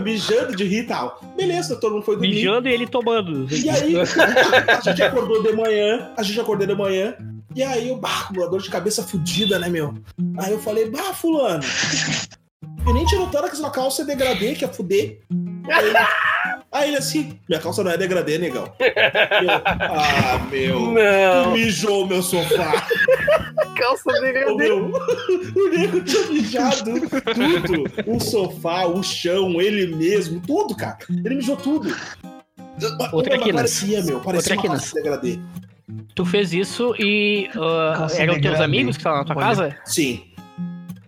[0.02, 1.20] Mijando de rir e tal.
[1.36, 2.34] Beleza, todo mundo foi dormir.
[2.34, 3.46] Mijando e ele tomando.
[3.50, 7.14] E aí, a gente acordou de manhã, a gente acordou de manhã,
[7.54, 9.94] e aí eu, bah, com uma dor de cabeça fudida, né, meu?
[10.38, 11.62] Aí eu falei, bah, fulano,
[12.86, 15.20] eu nem tiro tanto que sua calça é degradê, que é fuder.
[15.68, 15.92] Aí
[16.72, 18.72] aí ele assim, minha calça não é degradê, negão.
[18.78, 22.86] Eu, ah, meu, tu Não, mijou meu sofá.
[23.76, 24.54] calça degradê.
[24.54, 24.86] meu,
[25.56, 27.84] o nego tinha mijado tudo.
[28.06, 30.98] O sofá, o chão, ele mesmo, tudo, cara.
[31.08, 31.94] Ele mijou tudo.
[33.12, 33.56] Outra Quinas.
[33.80, 35.38] Parecia, meu, parecia Outra uma calça degradê.
[36.14, 39.46] Tu fez isso e Calça eram teus amigos que estavam na tua Olha.
[39.46, 39.76] casa?
[39.84, 40.24] Sim.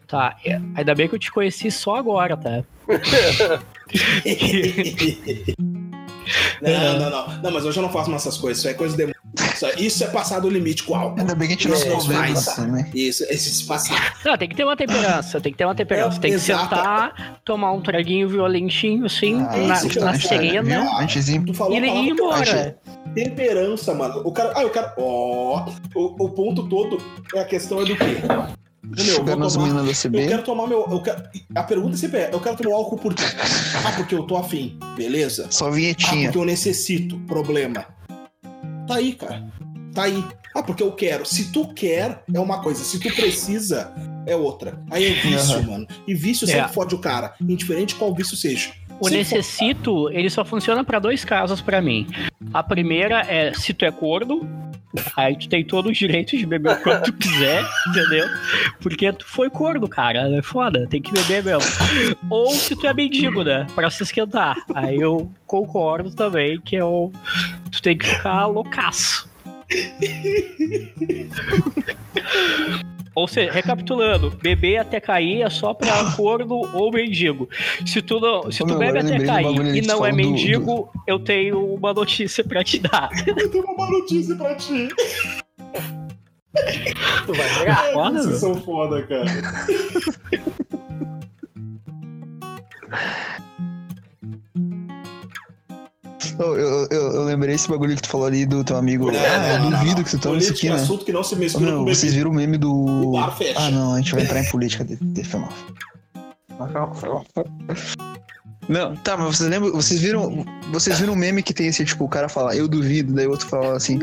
[0.09, 2.63] Tá, é, ainda bem que eu te conheci só agora, tá?
[6.63, 7.43] não, não, não.
[7.43, 8.59] Não, mas hoje eu não faço mais essas coisas.
[8.59, 9.13] Isso é coisa de.
[9.79, 11.21] Isso é, é passar do limite com álcool.
[11.21, 12.41] Ainda bem que a gente não É, faz.
[12.41, 12.91] isso, né?
[12.95, 14.17] Isso, esse passar.
[14.25, 16.17] Não, tem que ter uma temperança, tem que ter uma temperança.
[16.19, 16.63] É, tem que exato.
[16.75, 20.87] sentar, tomar um traguinho violentinho, assim, Ah, na, isso, na antes- serena.
[21.47, 22.77] Tu falou e a ir embora.
[23.15, 24.23] temperança, mano.
[24.25, 24.53] O cara.
[24.57, 24.95] Ah, o cara.
[24.99, 25.69] Ó.
[25.95, 26.99] o, o ponto todo
[27.35, 28.17] é a questão é do quê?
[28.83, 29.69] Meu, eu Chegando vou as tomar,
[30.19, 30.87] eu quero tomar meu.
[30.91, 31.23] Eu quero,
[31.55, 33.23] a pergunta sempre é: eu quero tomar álcool por quê?
[33.87, 34.77] Ah, porque eu tô afim.
[34.97, 35.47] Beleza?
[35.51, 36.25] Só Ah, vinhetinha.
[36.25, 37.17] porque eu necessito.
[37.21, 37.87] Problema.
[38.89, 39.45] Tá aí, cara.
[39.95, 40.23] Tá aí.
[40.55, 41.25] Ah, porque eu quero.
[41.25, 42.83] Se tu quer, é uma coisa.
[42.83, 43.93] Se tu precisa,
[44.27, 44.83] é outra.
[44.91, 45.71] Aí é vício, Aham.
[45.71, 45.87] mano.
[46.07, 46.53] E vício É.
[46.53, 47.35] sempre fode o cara.
[47.41, 48.71] Indiferente qual vício seja.
[49.01, 52.07] O Sempre necessito, ele só funciona pra dois casos pra mim.
[52.53, 54.47] A primeira é se tu é gordo,
[55.17, 58.27] aí tu tem todo o direito de beber o quanto tu quiser, entendeu?
[58.81, 60.29] Porque tu foi gordo, cara.
[60.37, 61.71] É foda, tem que beber mesmo.
[62.29, 63.67] Ou se tu é mendigo, né?
[63.75, 64.57] Pra se esquentar.
[64.75, 67.13] Aí eu concordo também que eu,
[67.71, 69.31] tu tem que ficar loucaço.
[73.15, 77.47] Ou seja, recapitulando, beber até cair é só pra gordo ou mendigo.
[77.87, 80.11] Se tu, não, se Ô, tu meu, bebe até do cair e não é falou
[80.11, 83.11] do- mendigo, eu tenho uma notícia pra te dar.
[83.27, 84.89] Eu tenho uma notícia pra ti.
[87.27, 87.93] Tu vai negar.
[87.95, 89.25] Foda, Vocês são foda, cara.
[96.55, 99.11] Eu, eu, eu- lembrei esse bagulho que tu falou ali do teu amigo.
[99.11, 100.83] Não, ah, não, não, duvido que tu tome isso aqui, Política é né?
[100.83, 103.13] assunto que não se mistura meu, com vocês viram o meme do.
[103.59, 104.85] Ah, não, a gente vai entrar em política.
[104.85, 105.53] de- de- Foi mal.
[108.69, 109.73] Não, tá, mas vocês lembram?
[109.73, 110.45] Vocês viram.
[110.71, 113.31] Vocês viram um meme que tem esse, tipo, o cara fala, eu duvido, daí o
[113.31, 113.99] outro fala assim.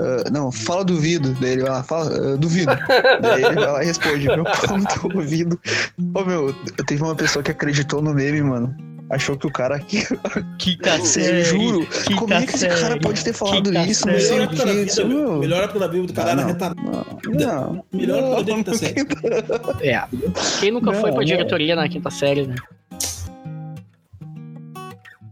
[0.00, 1.32] "Ah, não, fala duvido.
[1.40, 2.72] Daí ele vai lá, fala, "Ah, duvido.
[3.20, 5.58] daí ele vai lá e responde, meu pau no teu ouvido.
[6.14, 6.52] Ô meu,
[6.86, 8.74] teve uma pessoa que acreditou no meme, mano.
[9.12, 10.02] Achou que o cara aqui.
[10.58, 11.88] Quinta Sério, juro.
[12.16, 14.06] Como é que esse cara pode ter falado isso?
[14.08, 14.20] Não série.
[14.20, 14.78] sei Melhor o época da que.
[14.78, 15.38] vida, Isso, meu.
[15.38, 16.48] Melhor época da vida do cara era não.
[16.48, 17.18] retardado.
[17.26, 18.94] Não, Melhor época da quinta série.
[19.82, 20.02] É.
[20.60, 21.24] Quem nunca Não, foi pra não.
[21.26, 22.54] diretoria na quinta série, né?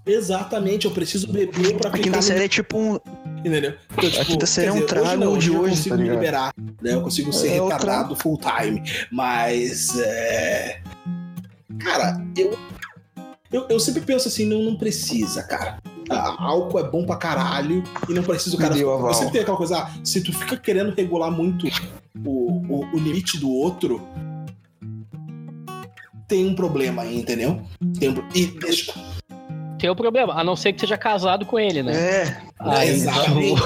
[0.07, 2.99] Exatamente, eu preciso beber pra A quinta no- série é tipo um.
[3.39, 3.75] Entendeu?
[3.93, 6.09] Então, tipo, quinta série quer é um trago não, de eu hoje, consigo tá me
[6.09, 6.95] liberar, né?
[6.95, 8.83] Eu consigo ser É retardado full time.
[9.11, 10.81] Mas, é...
[11.79, 12.59] Cara, eu,
[13.53, 15.79] eu, eu sempre penso assim, não, não precisa, cara.
[16.09, 18.77] Ah, álcool é bom pra caralho e não precisa o cara...
[18.77, 21.67] Eu sempre tenho aquela coisa, ah, se tu fica querendo regular muito
[22.25, 24.01] o, o, o limite do outro,
[26.27, 27.61] tem um problema aí, entendeu?
[27.99, 28.93] Tem um, e deixa...
[29.81, 31.93] Tem o problema, a não ser que seja casado com ele, né?
[31.95, 32.37] É.
[32.59, 33.63] Aí, exatamente.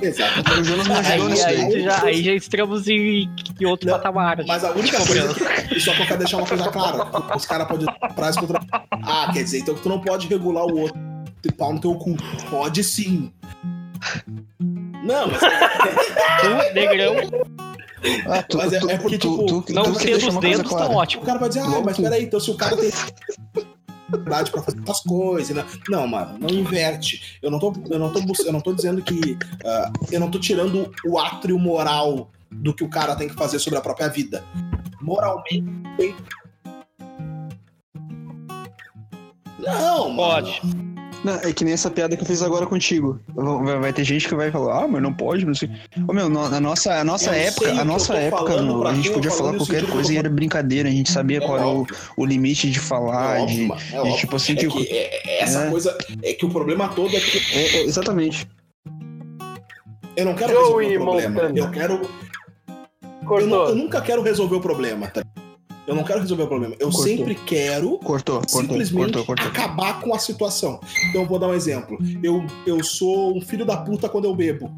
[0.00, 0.40] Exato.
[0.58, 3.28] O Jonas me ajudou aí, nisso aí, tu já, aí já estamos em,
[3.60, 4.42] em outro Não, patamar.
[4.46, 5.74] Mas a única coisa que.
[5.76, 7.36] e Só eu quero deixar uma coisa clara.
[7.36, 8.60] Os caras podem trás contra.
[9.02, 10.98] Ah, quer dizer, então que tu não pode regular o outro.
[11.42, 12.16] Ter pau no teu cu.
[12.48, 13.30] Pode sim.
[15.04, 15.38] Não, mas.
[15.38, 17.14] Tu, negrão,
[18.26, 20.62] Ah, tu, Mas é- tu, é porque, tu, tipo, tu, não tu deixar os dedos,
[20.62, 20.92] tá clara.
[20.92, 21.24] O ótimo.
[21.24, 22.02] cara vai dizer, ah, mas tu.
[22.02, 22.90] peraí, então se o cara tem.
[24.10, 25.64] Liberdade pra fazer outras coisas, né?
[25.88, 27.38] Não, mano, não inverte.
[27.42, 29.38] Eu não tô, eu não tô, eu não tô dizendo que.
[29.64, 33.58] ah, eu não tô tirando o átrio moral do que o cara tem que fazer
[33.58, 34.44] sobre a própria vida.
[35.00, 35.64] Moralmente.
[39.58, 40.46] Não, mano.
[40.46, 40.87] Pode.
[41.24, 43.18] Não, é que nem essa piada que eu fiz agora contigo.
[43.34, 45.68] Vai, vai ter gente que vai falar, ah, mas não pode, não sei.
[46.06, 48.94] Ô, meu, no- na nossa, a nossa Eu época, a nossa época, falando, meu, a
[48.94, 51.80] gente podia falar qualquer coisa e era brincadeira, a gente sabia É qual era o,
[51.80, 51.96] óbvio.
[52.16, 54.16] o limite de É falar, óbvio, de, mano, é de óbvio.
[54.16, 54.68] tipo assim É que.
[54.68, 55.70] que é- é essa É.
[55.70, 58.48] coisa é que o problema todo é que É, é, exatamente.
[60.16, 61.34] eu não quero Joey resolver o problema.
[61.42, 61.58] Montana.
[61.58, 62.00] Eu quero.
[63.28, 65.22] Eu, eu nunca quero resolver o problema, tá?
[65.88, 66.74] Eu não quero resolver o problema.
[66.78, 67.04] Eu Cortou.
[67.04, 69.46] sempre quero Cortou, cortou, simplesmente cortou, cortou.
[69.46, 70.78] acabar com a situação.
[71.08, 71.96] Então eu vou dar um exemplo.
[72.22, 74.70] Eu, eu sou um filho da puta quando eu bebo.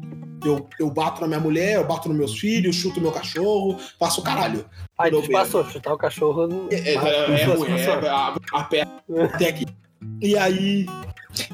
[0.43, 4.21] Eu, eu bato na minha mulher, eu bato nos meus filhos, chuto meu cachorro, faço
[4.21, 4.65] o caralho.
[4.97, 6.69] Aí tu passou, chutar o cachorro.
[6.71, 8.87] É, é, é, passou, ruim, é, a, a pé
[9.33, 9.65] até aqui.
[10.21, 10.85] E aí,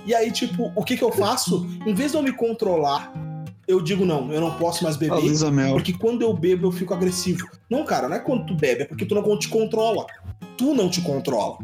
[0.05, 1.67] e aí, tipo, o que que eu faço?
[1.85, 3.11] Em vez de eu me controlar,
[3.67, 5.21] eu digo, não, eu não posso mais beber.
[5.51, 5.73] Mel.
[5.73, 7.47] Porque quando eu bebo, eu fico agressivo.
[7.69, 10.05] Não, cara, não é quando tu bebe, é porque tu não te controla.
[10.55, 11.57] Tu não te controla.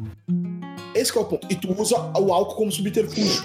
[0.94, 1.48] Esse que é o ponto.
[1.50, 3.44] E tu usa o álcool como subterfúgio.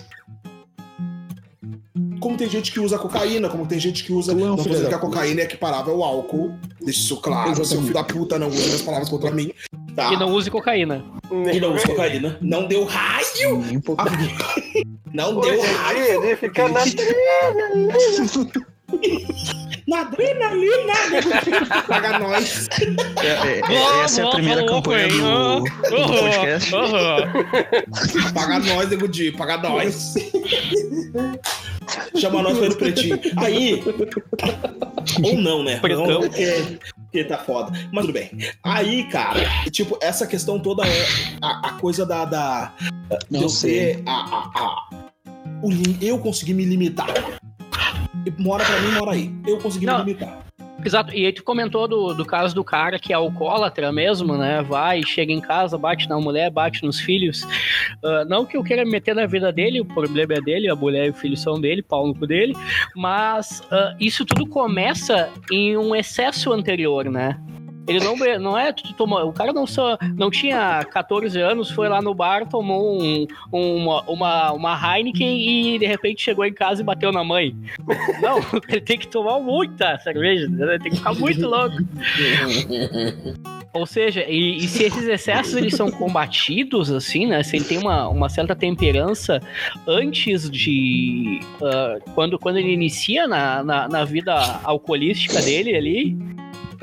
[2.20, 4.34] Como tem gente que usa cocaína, como tem gente que usa.
[4.34, 6.52] Tu é um não tô dizendo que a cocaína é equiparável ao álcool.
[6.80, 7.54] Deixa isso claro.
[7.54, 7.82] Seu Exatamente.
[7.82, 9.52] filho da puta não usa minhas palavras contra mim.
[9.98, 10.12] Tá?
[10.12, 11.04] E não use cocaína.
[11.52, 12.38] E não usa cocaína.
[12.40, 13.58] Não deu raio!
[13.58, 14.04] Nem um pouco.
[15.12, 16.24] Não deu raio!
[16.24, 16.82] ele, fica na
[19.88, 20.92] Na adrenalina!
[21.88, 22.68] Paga nós!
[23.22, 26.70] É, é, é, essa é a primeira campanha do, do podcast.
[28.34, 30.14] Paga nós, Nego Di, paga nós.
[32.20, 33.18] Chama nós pelo pretinho.
[33.38, 33.82] Aí.
[35.22, 35.78] Ou não, né?
[35.78, 36.06] Pretão.
[36.06, 37.72] Não, porque, porque tá foda.
[37.90, 38.30] Mas tudo bem.
[38.62, 41.06] Aí, cara, tipo, essa questão toda é
[41.40, 42.26] a, a coisa da.
[42.26, 42.74] da
[43.08, 43.94] de Não eu sei.
[43.96, 44.88] ter a, a, a-
[45.62, 45.70] o
[46.00, 47.08] eu conseguir me limitar.
[48.38, 49.32] Mora pra mim, mora aí.
[49.46, 49.98] Eu consegui Não.
[49.98, 50.48] me limitar.
[50.84, 54.62] Exato, e aí tu comentou do, do caso do cara que é alcoólatra mesmo, né?
[54.62, 57.44] Vai, chega em casa, bate na mulher, bate nos filhos.
[58.02, 60.76] Ah, não que eu queira me meter na vida dele, o problema é dele, a
[60.76, 62.54] mulher e o filho são dele, pau no cu dele,
[62.94, 67.40] mas ah, isso tudo começa em um excesso anterior, né?
[67.88, 68.72] Ele não, não é.
[68.96, 69.96] Toma, o cara não só.
[70.14, 75.78] Não tinha 14 anos, foi lá no bar, tomou um, uma, uma, uma Heineken e
[75.78, 77.56] de repente chegou em casa e bateu na mãe.
[78.20, 80.78] Não, ele tem que tomar muita cerveja, né?
[80.78, 81.76] tem que ficar muito louco.
[83.72, 87.42] Ou seja, e, e se esses excessos eles são combatidos, assim, né?
[87.42, 89.40] Se ele tem uma, uma certa temperança
[89.86, 91.40] antes de.
[91.62, 96.18] ah, quando, quando ele inicia na, na, na vida alcoolística dele ali.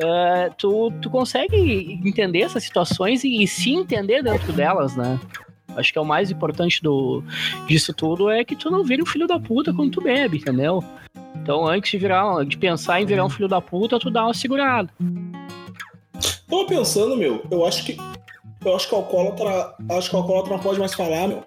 [0.02, 5.20] Ah, tu, tu consegue entender essas situações e, e se entender dentro delas, né?
[5.76, 7.22] Acho que é o mais importante do,
[7.68, 10.84] disso tudo é que tu não vire um filho da puta quando tu bebe, entendeu?
[11.36, 14.34] Então, antes de virar, de pensar em virar um filho da puta, tu dá uma
[14.34, 14.90] segurada.
[16.50, 17.98] Tava pensando, meu, eu acho que.
[18.64, 19.76] Eu acho que o alcoólatra.
[19.90, 21.44] Acho que o alcoólatra não pode mais falar, meu.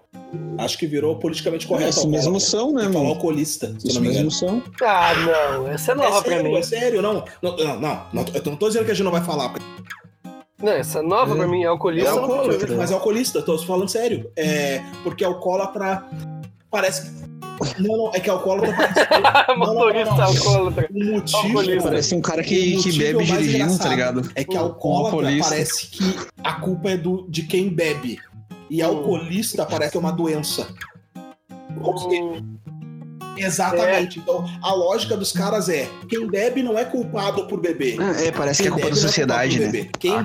[0.59, 2.07] Acho que virou politicamente correto.
[2.09, 2.41] Mesmo alcoólatra.
[2.41, 3.15] são, né, que falar mano?
[3.15, 4.25] alcoolista, se eu Isso não me engano.
[4.27, 4.63] mesmo são.
[4.83, 6.55] Ah, não, essa é nova É pra mim.
[6.57, 7.25] é sério, não.
[7.43, 7.81] Não, não,
[8.13, 9.55] não, eu não tô dizendo que a gente não vai falar,
[10.63, 11.37] Não, essa é nova É.
[11.39, 12.11] pra mim, é é alcoolista.
[12.13, 14.31] não pode alcoólatra, mas é alcoolista, tô falando sério.
[14.37, 16.05] É, porque alcoólatra
[16.71, 17.29] parece que.
[17.83, 19.57] Não, não, é que alcoólatra parece que.
[19.59, 20.89] não, não, Motorista alcoólatra.
[20.95, 21.39] O motivo.
[21.39, 21.83] Alcoolista.
[21.89, 24.31] Parece um cara que, que bebe é dirigindo, tá ligado?
[24.35, 28.19] É que alcoólatra parece que a culpa é do, de quem bebe.
[28.71, 30.69] E alcoolista parece que é uma doença.
[31.81, 32.57] Hum,
[33.37, 34.19] Exatamente.
[34.19, 37.97] Então, a lógica dos caras é: quem bebe não é culpado por beber.
[38.01, 39.89] Ah, É, parece que é Quem culpa da é sociedade, culpado né?
[39.99, 40.23] Quem, Ah,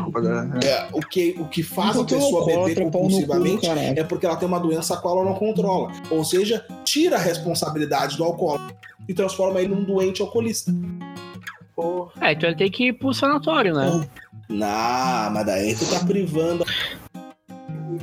[0.58, 0.68] da...
[0.68, 4.00] é, o, que, o que faz a Enquanto o pessoa beber cu compulsivamente caralho.
[4.00, 5.92] é porque ela tem uma doença a qual ela não controla.
[6.10, 8.76] Ou seja, tira a responsabilidade do alcoólatra
[9.08, 10.72] e transforma ele num doente alcoolista.
[11.76, 12.12] porra.
[12.22, 14.08] É, então ele tem que ir pro sanatório, né?
[14.50, 16.66] Não, mas daí tu tá privando.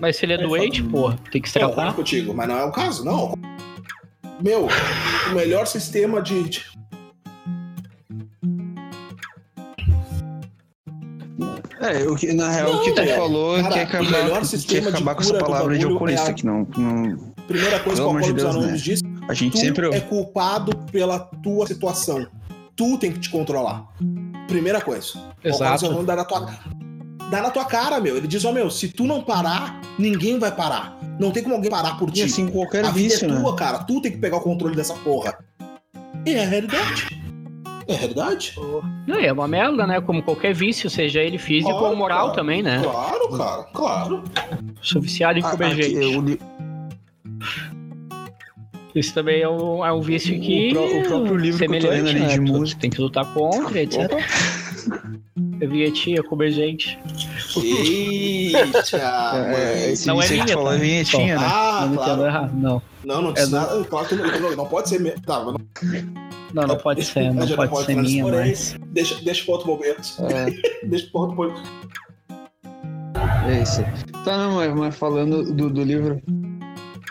[0.00, 1.94] Mas se ele é doente, porra, tem que se Concordo tratar.
[1.94, 3.35] contigo, mas não é o caso, não.
[4.42, 4.68] Meu,
[5.31, 6.48] o melhor sistema de.
[6.48, 6.64] de-
[11.81, 14.00] É, o que, na real, o que tu Não, é, falou é cara, que o
[14.00, 16.66] acabar, melhor sistema quer acabar de com essa palavra de alcoolista, é a- que não,
[16.76, 17.33] não...
[17.48, 18.85] Primeira coisa que o amor de Deus, Anônimos né?
[18.85, 19.87] diz: A gente tu sempre...
[19.94, 22.26] é culpado pela tua situação.
[22.76, 23.87] Tu tem que te controlar.
[24.46, 25.12] Primeira coisa.
[25.18, 26.40] O Alcoólicos Anônimos dá na tua
[27.31, 28.16] Dá na tua cara, meu.
[28.16, 30.99] Ele diz, ó, meu, se tu não parar, ninguém vai parar.
[31.19, 32.23] Não tem como alguém parar por E ti.
[32.23, 33.40] assim, qualquer a vida vício, é né?
[33.40, 33.79] tua, cara.
[33.81, 35.38] Tu tem que pegar o controle dessa porra.
[36.27, 37.21] E é a realidade.
[37.87, 38.55] É a realidade.
[39.07, 40.01] Não, é uma merda, né?
[40.01, 42.35] Como qualquer vício, seja ele físico Claro, ou moral claro.
[42.35, 42.81] também, né?
[42.83, 43.62] Claro, cara.
[43.73, 44.25] Claro.
[44.83, 46.16] Sou viciado em Ah, comer gente.
[46.16, 46.40] o li-
[48.95, 50.71] Isso também é um, é um vício O que.
[50.73, 52.27] pró- o próprio livro que eu tô lendo ali né?
[52.29, 52.81] de música.
[52.81, 54.11] Tem que lutar contra, etc.
[55.61, 56.99] Eu vi a tia comer gente.
[57.57, 58.96] Eita,
[59.55, 60.81] É, esse Não é minha, falou é tá?
[60.83, 61.46] vinhetinha, né?
[61.46, 62.25] Ah, não claro.
[62.25, 62.53] errado.
[62.55, 62.83] Não.
[63.05, 63.85] Não, não É do- nada.
[63.85, 65.01] Claro que não, não, não pode ser.
[65.01, 65.55] me- Tá, não,
[66.55, 68.77] Não, não pode ser, não já pode ser minha, mas.
[68.87, 70.03] Deixa, deixa pra outro momento.
[70.20, 70.51] É,
[70.87, 71.62] Deixa pra outro momento.
[73.49, 73.83] é isso.
[74.25, 76.20] Tá, não, mas, mas falando do, do livro...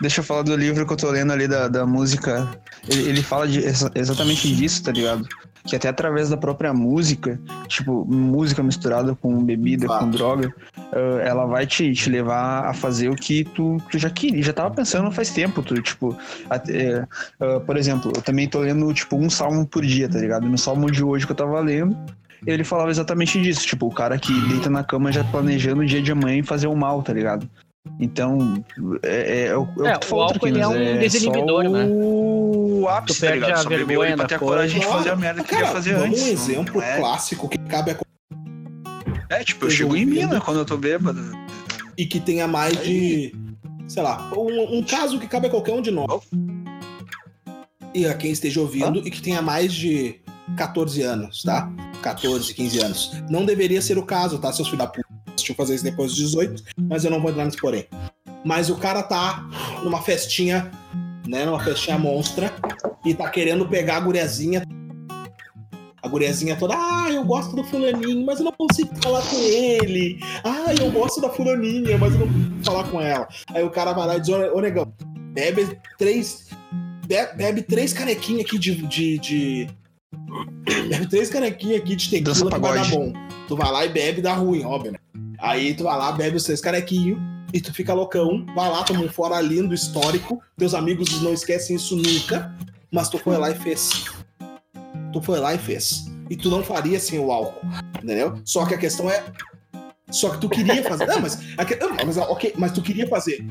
[0.00, 2.48] Deixa eu falar do livro que eu tô lendo ali da, da música.
[2.88, 5.26] Ele, ele fala de, exa- exatamente disso, tá ligado?
[5.66, 10.00] Que até através da própria música, tipo, música misturada com bebida, Fato.
[10.00, 14.10] com droga, uh, ela vai te, te levar a fazer o que tu, tu já
[14.10, 16.16] queria, já tava pensando faz tempo, tu, tipo,
[16.48, 17.02] até,
[17.40, 20.48] uh, por exemplo, eu também tô lendo, tipo, um salmo por dia, tá ligado?
[20.48, 21.96] No salmo de hoje que eu tava lendo,
[22.46, 26.00] ele falava exatamente disso, tipo, o cara que deita na cama já planejando o dia
[26.00, 27.48] de amanhã e fazer o mal, tá ligado?
[27.98, 28.62] Então,
[29.02, 30.98] é, é, é o, é o É, que tu o falou, álcool, ele é um
[30.98, 31.86] desinibidor, só né?
[31.90, 33.58] O ápice, Tu tá perde ligado?
[33.58, 35.74] a Só vergonha pra da ter a coragem de fazer a merda que Cara, queria
[35.74, 36.22] fazer antes.
[36.22, 36.98] um exemplo é?
[36.98, 37.96] clássico que cabe a
[39.30, 41.20] É, tipo, eu chego em mina quando eu tô bêbado.
[41.96, 43.34] e que tenha mais de,
[43.88, 46.22] sei lá, um, um caso que cabe a qualquer um de nós.
[47.94, 50.20] E a quem esteja ouvindo e que tenha mais de
[50.56, 51.70] 14 anos, tá?
[52.02, 53.22] 14, 15 anos.
[53.28, 55.08] Não deveria ser o caso, tá, seus filhos da puta?
[55.60, 57.86] Fazer isso depois dos 18, mas eu não vou entrar nesse porém.
[58.42, 59.46] Mas o cara tá
[59.84, 60.70] numa festinha,
[61.28, 61.44] né?
[61.44, 62.50] Numa festinha monstra
[63.04, 64.62] e tá querendo pegar a guriazinha.
[66.02, 70.18] A guriazinha toda, ah, eu gosto do fulaninho, mas eu não consigo falar com ele.
[70.42, 73.28] Ah, eu gosto da fulaninha, mas eu não consigo falar com ela.
[73.48, 74.90] Aí o cara vai lá e diz, ô negão,
[75.34, 76.46] bebe três.
[77.06, 78.74] be- Bebe três canequinhas aqui de.
[78.86, 79.66] de, de-
[80.88, 83.12] Bebe três canequinhas aqui de tequila que vai dar bom.
[83.46, 84.98] Tu vai lá e bebe, dá ruim, óbvio, né?
[85.40, 87.18] Aí tu vai lá, bebe os três canequinhos
[87.52, 90.40] e tu fica loucão, vai lá, toma um fora lindo, histórico.
[90.56, 92.54] Teus amigos não esquecem isso nunca,
[92.92, 94.04] mas tu foi lá e fez.
[95.12, 96.04] Tu foi lá e fez.
[96.28, 97.66] E tu não faria sem o álcool,
[98.02, 98.40] entendeu?
[98.44, 99.24] Só que a questão é.
[100.10, 101.06] Só que tu queria fazer.
[101.06, 101.38] Não, mas.
[101.38, 103.44] não, mas ok, mas tu queria fazer.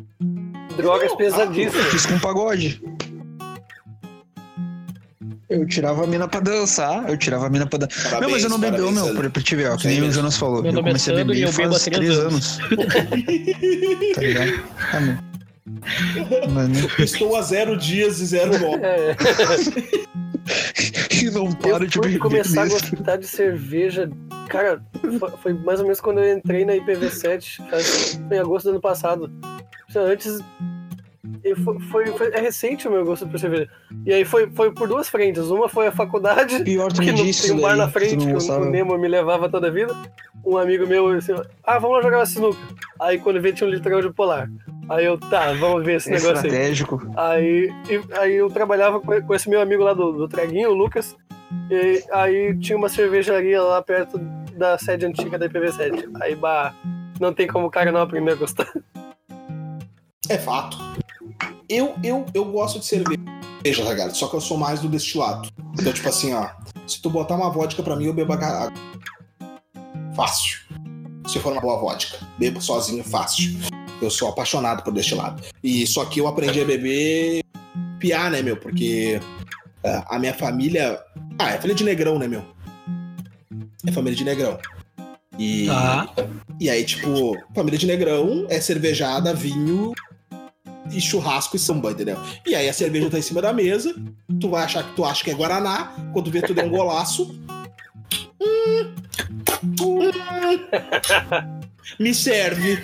[0.78, 1.88] Drogas Não, pesadíssimas.
[1.88, 2.82] Fiz com pagode.
[5.50, 8.12] Eu tirava a mina pra dançar, eu tirava a mina pra dançar.
[8.12, 10.02] Parabéns, Não, mas eu não bebeu, parabéns, meu, pra, pra te ver, ó, que nem
[10.04, 10.12] o.
[10.12, 10.62] Jonas falou.
[10.62, 12.60] Meu eu é comecei a Sandro e beber eu faz três anos.
[12.60, 14.16] anos.
[14.16, 14.64] tá ligado?
[14.94, 15.18] Ah, meu.
[16.52, 16.88] Mas, né?
[17.00, 18.84] Estou a zero dias e zero nove.
[18.84, 19.16] É.
[21.22, 22.18] E não para Eu de beber.
[22.18, 24.10] começar a gostar de cerveja.
[24.48, 24.82] Cara,
[25.44, 28.82] foi, mais ou menos quando eu entrei na IPv7, faz- foi em agosto do ano
[28.82, 29.32] passado.
[29.96, 30.40] Antes.
[31.44, 33.70] E foi, foi, foi- é recente o meu gosto por cerveja.
[34.06, 35.50] E aí foi, foi por duas frentes.
[35.50, 38.26] Uma foi a faculdade, Pior, que me não disse tem um bar na que frente
[38.26, 39.96] que o, o Nemo me levava toda a vida.
[40.46, 42.58] Um amigo meu assim, ah, vamos lá jogar sinuca.
[43.00, 44.50] Aí quando vê tinha um litrão de polar.
[44.90, 46.46] Aí eu, tá, vamos ver esse É negócio aí.
[46.48, 47.12] estratégico.
[47.16, 50.74] Aí, e- aí eu trabalhava com, com esse meu amigo lá do, do Traguinho, o
[50.74, 51.16] Lucas.
[51.70, 54.18] E aí tinha uma cervejaria lá perto
[54.56, 56.10] da sede antiga da IPv7.
[56.22, 56.74] Aí, bah,
[57.20, 58.68] não tem como o cara não aprender a gostar.
[60.30, 60.78] É fato.
[61.70, 63.20] Eu, eu, eu gosto de cerveja,
[63.64, 64.18] tá ligado?
[64.18, 65.48] Só que eu sou mais do destilado.
[65.80, 66.50] Então, tipo assim, ó.
[66.88, 68.72] Se tu botar uma vodka pra mim, eu bebo a.
[70.16, 70.62] Fácil.
[71.28, 72.18] Se for uma boa vodka.
[72.40, 73.60] Bebo sozinho, fácil.
[74.02, 75.44] Eu sou apaixonado por destilado.
[75.64, 77.44] E só que eu aprendi a beber
[78.00, 78.58] piar, né, meu?
[78.58, 79.20] Porque
[79.84, 81.00] é, a minha família.
[81.38, 82.44] Ah, é família de negrão, né, meu?
[83.86, 84.58] É família de negrão.
[85.38, 85.68] E.
[85.68, 86.10] Tá.
[86.60, 89.94] E aí, tipo, família de negrão é cervejada, vinho
[90.92, 92.18] e churrasco e samba, entendeu?
[92.46, 93.96] E aí a cerveja tá em cima da mesa,
[94.40, 97.36] tu vai achar que tu acha que é Guaraná, quando vê tu deu um golaço.
[98.42, 98.94] Hum,
[99.82, 100.10] hum,
[102.00, 102.82] me serve.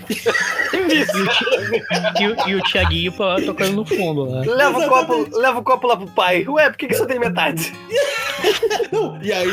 [2.19, 4.41] E, o- e o Thiaguinho pô, tocando no fundo, né?
[4.45, 6.45] Leva o, copo, leva o copo lá pro pai.
[6.47, 7.71] Ué, por que, que só tem metade?
[8.91, 9.47] Não, e aí,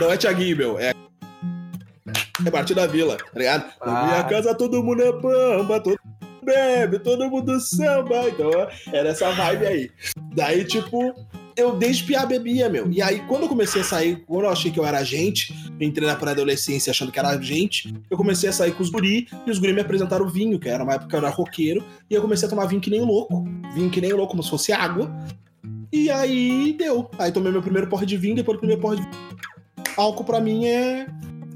[0.00, 0.92] não é Thiaguinho, meu, é.
[2.46, 3.64] É parte da vila, tá ligado?
[3.84, 4.06] Na Ah.
[4.06, 6.07] minha casa todo mundo é pamba, todo mundo
[6.48, 8.28] bebe, todo mundo samba.
[8.28, 8.50] Então
[8.92, 9.90] era essa vibe aí.
[10.34, 11.14] Daí, tipo,
[11.56, 12.90] eu desde piar bebia, meu.
[12.90, 16.06] E aí, quando eu comecei a sair, quando eu achei que eu era gente, entrei
[16.06, 19.58] na pré-adolescência achando que era gente, eu comecei a sair com os guri, e os
[19.58, 22.46] guri me apresentaram vinho, que era uma época que eu era roqueiro, e eu comecei
[22.46, 23.44] a tomar vinho que nem louco.
[23.74, 25.10] Vinho que nem louco, como se fosse água.
[25.92, 27.10] E aí deu.
[27.18, 29.28] Aí tomei meu primeiro porre de vinho, depois do primeiro porre de vinho.
[29.96, 31.06] Álcool pra mim é.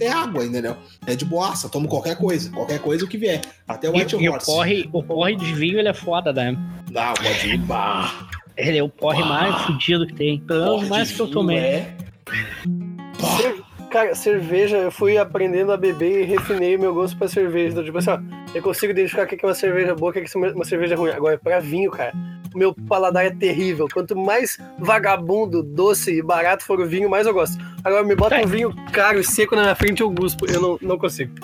[0.03, 0.77] É água, entendeu?
[1.07, 2.51] É de boaça, tomo qualquer coisa.
[2.51, 3.41] Qualquer coisa o que vier.
[3.67, 4.47] Até o White E, e o Horse.
[4.47, 6.57] porre, o porre de vinho, ele é foda, né?
[6.91, 7.59] Não, pode ir.
[7.59, 8.29] Bah.
[8.57, 9.27] Ele é o porre Ah.
[9.27, 10.39] mais fudido que tem.
[10.41, 11.57] Pelo menos mais de que eu tomei.
[11.59, 11.97] É...
[13.21, 13.65] Bah.
[13.93, 17.73] Cara, cerveja, eu fui aprendendo a beber e refinei o meu gosto pra cerveja.
[17.73, 18.19] Então, tipo assim, ó,
[18.55, 20.97] eu consigo identificar o que é uma cerveja boa e o que é uma cerveja
[20.97, 21.11] ruim.
[21.11, 22.13] Agora, pra vinho, cara,
[22.55, 23.87] o meu paladar é terrível.
[23.93, 27.59] Quanto mais vagabundo, doce e barato for o vinho, mais eu gosto.
[27.85, 28.45] Agora, me bota É.
[28.45, 30.51] um vinho caro e seco na minha frente, eu guspo.
[30.51, 31.35] Eu não, não consigo.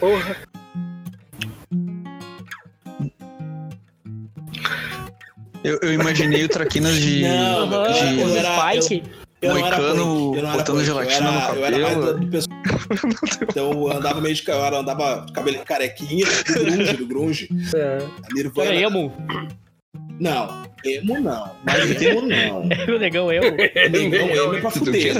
[0.00, 0.36] Porra.
[5.64, 7.22] Eu, eu imaginei o Traquinas de.
[7.22, 9.02] Não, de- os era- Spike.
[9.04, 11.94] Eu era Moicano punk, eu não era botando gelatina eu era, no Eu era mais
[11.94, 12.12] cabelo.
[12.14, 12.58] do, do pessoal.
[13.48, 14.48] Então eu andava meio de.
[14.48, 17.48] Eu andava com cabelo carequinha, do grunge, do grunge.
[17.74, 17.98] É.
[18.34, 18.68] Nirvana.
[18.68, 19.12] Era emo.
[20.18, 21.50] Não, emo não.
[21.64, 22.62] Mas emo não.
[22.62, 23.42] o negão eu.
[23.90, 25.14] Negão emo é pra fuder.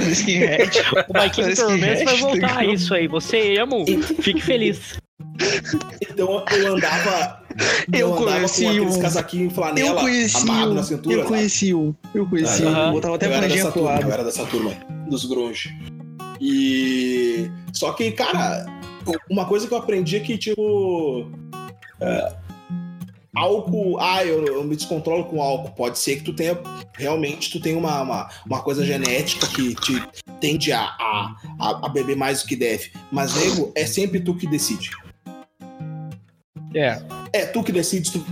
[1.09, 1.47] O Maikinho
[1.79, 3.07] menos vai voltar a isso aí.
[3.07, 3.85] Você emo,
[4.23, 4.99] fique feliz.
[6.01, 7.43] Então eu andava.
[7.93, 9.01] Eu andava conheci com aqueles um.
[9.01, 10.85] casaquinhos Eu flanela conheci amarrado na um.
[10.85, 11.15] cintura.
[11.15, 11.29] Eu sabe?
[11.29, 11.95] conheci um.
[12.15, 12.69] Eu conheci um.
[12.69, 12.93] Aham.
[12.93, 14.13] Botava até eu era franjinha dessa pro turma, eu lado.
[14.13, 14.71] era dessa turma
[15.09, 15.71] dos grunge.
[16.41, 17.51] E.
[17.73, 18.67] Só que, cara,
[19.31, 21.31] uma coisa que eu aprendi é que, tipo.
[22.01, 22.33] é,
[23.35, 23.99] álcool.
[24.01, 25.71] Ah, eu, eu me descontrolo com álcool.
[25.71, 26.59] Pode ser que tu tenha.
[26.97, 30.03] Realmente, tu tenha uma, uma, uma coisa genética que te
[30.41, 32.93] tende a, a, a, a beber mais do que deve.
[33.11, 34.91] Mas, nego, é sempre tu que decide.
[36.75, 37.01] É.
[37.33, 38.13] É tu que decide.
[38.13, 38.25] Tu...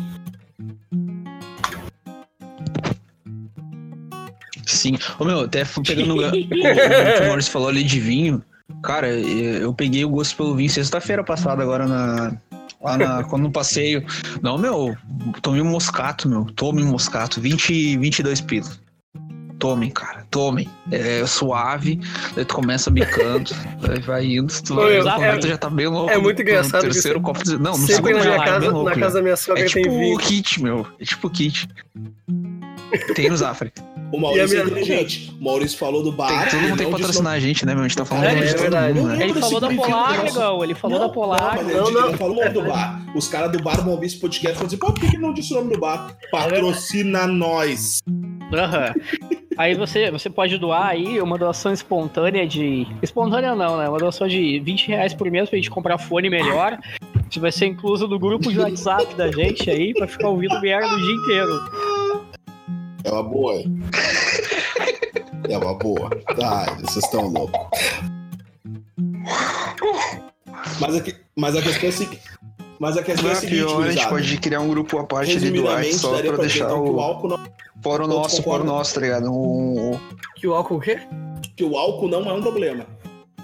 [4.67, 4.99] Sim.
[5.19, 8.43] Ô meu, até fui pegando o, o que o Maurício falou ali de vinho.
[8.83, 12.37] Cara, eu peguei o gosto pelo vinho sexta-feira passada, agora na.
[12.83, 14.05] Lá na, quando no passeio.
[14.43, 14.97] Não, meu,
[15.41, 16.45] tomei um moscato, meu.
[16.45, 17.41] Tome um moscato.
[17.41, 18.81] 20, 22 pilos.
[19.59, 20.27] Tomem, cara.
[20.31, 20.69] Tomem.
[20.93, 21.99] É suave.
[22.35, 23.51] Daí tu começa bicando.
[23.81, 24.53] daí vai indo.
[24.63, 26.11] Tu, Ô, vai, no é- já tá bem louco.
[26.11, 27.43] é muito no- engraçado No terceiro copo.
[27.43, 29.63] de- Não, no segundo na já tá bem casa, louco na casa da minha sogra
[29.63, 30.19] É tem tipo vinho.
[30.19, 30.87] kit, meu.
[31.01, 31.69] É tipo kit.
[33.15, 33.73] Tem no Zafre.
[34.13, 35.35] O Maurício E a é minha- inteligente.
[35.41, 36.29] O Maurício falou do bar.
[36.29, 37.83] Tem, todo ele mundo tem que não patrocinar a gente, né, meu?
[37.85, 38.95] A gente tá falando É, de é todo verdade.
[39.01, 39.25] mundo, né?
[39.25, 40.65] Ele falou da Polar, negão.
[40.65, 41.57] Ele falou Não, da Polar.
[41.57, 42.11] Não, Não, ele não.
[42.13, 43.03] não falou o nome do bar.
[43.17, 45.19] Os caras do bar vão ouvir esse podcast e vão dizer, pô, por que que
[45.19, 46.15] não disse o nome do bar?
[46.31, 47.99] Patrocina nós.
[48.53, 48.95] Aham.
[49.59, 52.87] Aí você, você pode doar aí uma doação espontânea de.
[53.03, 53.89] Espontânea não, né?
[53.89, 56.79] Uma doação de 20 reais por mês pra gente comprar fone melhor.
[57.31, 60.87] Isso vai ser incluso no grupo de WhatsApp da gente aí, pra ficar ouvindo merda
[60.95, 61.71] o dia inteiro.
[63.05, 63.55] É uma boa.
[65.49, 66.11] É uma boa.
[66.43, 67.61] Ai, vocês estão loucos.
[70.81, 72.23] Mas a, que- mas a questão é a seguinte.
[72.79, 75.05] Mas a questão é a Não, seguinte, pior, a gente pode criar um grupo à
[75.05, 77.39] parte ali do WhatsApp só pra pra deixar que o o álcool não
[77.83, 79.33] fora o nosso, fora o nosso, tá ligado?
[79.33, 80.01] O, o-
[80.35, 80.99] Que o álcool o quê?
[81.57, 82.85] que o álcool não é um problema.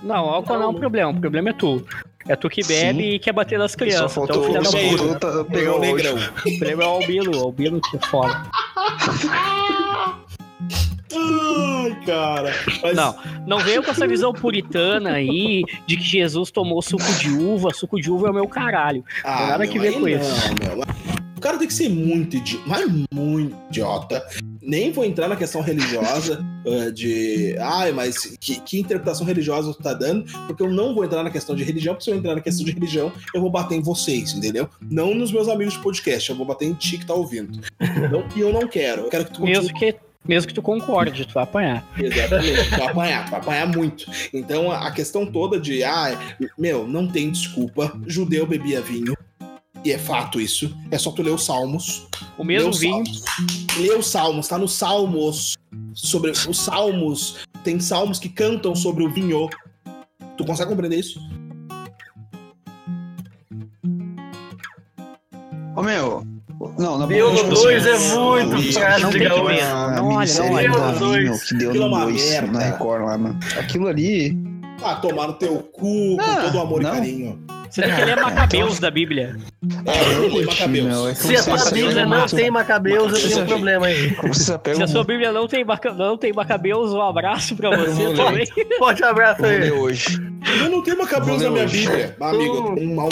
[0.03, 1.11] Não, álcool não é um problema.
[1.12, 1.83] O problema é tu.
[2.28, 3.09] É tu que bebe Sim.
[3.14, 4.12] e quer bater nas só crianças.
[4.12, 5.20] faltou, então, filha da só puta.
[5.33, 6.14] faltou pegar é o o negrão.
[6.16, 6.33] negrão.
[6.39, 7.37] O problema é o albino.
[7.37, 8.43] O albino que é foda.
[11.27, 12.53] Ai, cara.
[12.83, 13.14] Mas- Não,
[13.47, 17.73] não venha com essa visão puritana aí de que Jesus tomou suco de uva.
[17.73, 19.05] Suco de uva é o meu caralho.
[19.25, 20.31] Ah, nada meu, que ver com não, isso.
[20.61, 20.83] meu.
[21.37, 24.25] O cara tem que ser muito idiota, mas muito idiota.
[24.61, 27.57] Nem vou entrar na questão religiosa eh, de.
[27.59, 30.25] Ai, mas que, que interpretação religiosa tu tá dando?
[30.47, 32.64] Porque eu não vou entrar na questão de religião, porque se eu entrar na questão
[32.64, 34.68] de religião, eu vou bater em vocês, entendeu?
[34.89, 37.59] Não nos meus amigos de podcast, eu vou bater em ti que tá ouvindo.
[38.09, 39.03] Não- e eu não quero.
[39.03, 41.85] Eu quero que tu continue Mesmo que, mesmo que tu concorde, tu vai apanhar.
[41.99, 44.07] Exatamente, tu vai apanhar, tu vai apanhar muito.
[44.33, 49.16] Então a a questão toda de, ah, meu, não tem desculpa, judeu bebia vinho.
[49.85, 50.77] E é fato isso.
[50.91, 52.07] É só tu ler os Salmos.
[52.39, 53.07] O mesmo Lê vinho.
[53.07, 53.25] Salmos.
[53.79, 55.57] Lê os Salmos, tá nos Salmos.
[55.95, 57.47] Sobre os Salmos.
[57.64, 59.49] Tem salmos que cantam sobre o vinho.
[60.37, 61.20] Tu consegue compreender isso?
[65.75, 66.23] Ô meu,
[66.83, 69.45] não, na boa, no tipo dois assim, é muito tem de que gaúcho.
[69.47, 69.62] ver.
[69.62, 70.68] a Não olha, não olha.
[70.70, 71.24] do Deus no Davi, dois.
[71.24, 72.53] meu, que deu é no uma 2 merda.
[72.53, 73.41] na Record lá, mano.
[73.59, 74.39] Aquilo ali.
[74.85, 76.91] Ah, tomar no teu cu com Ah, todo o amor não.
[76.91, 77.39] e carinho.
[77.70, 79.37] Você tem que ler Macabeus da Bíblia.
[79.87, 80.87] É, eu Macabeus.
[80.87, 83.87] meu, é que Se a tua Bíblia pegam não tem Macabeus, eu tenho um problema
[83.87, 84.16] aí.
[84.35, 85.95] Se a sua Bíblia não tem, maca...
[85.95, 88.47] não tem Macabeus, um abraço pra você também.
[88.78, 89.70] Forte abraço aí.
[89.70, 90.20] hoje.
[90.61, 91.66] Eu não tenho Macabeus na minha.
[91.66, 92.16] Bíblia.
[92.20, 93.09] Amigo, eu tenho um mal.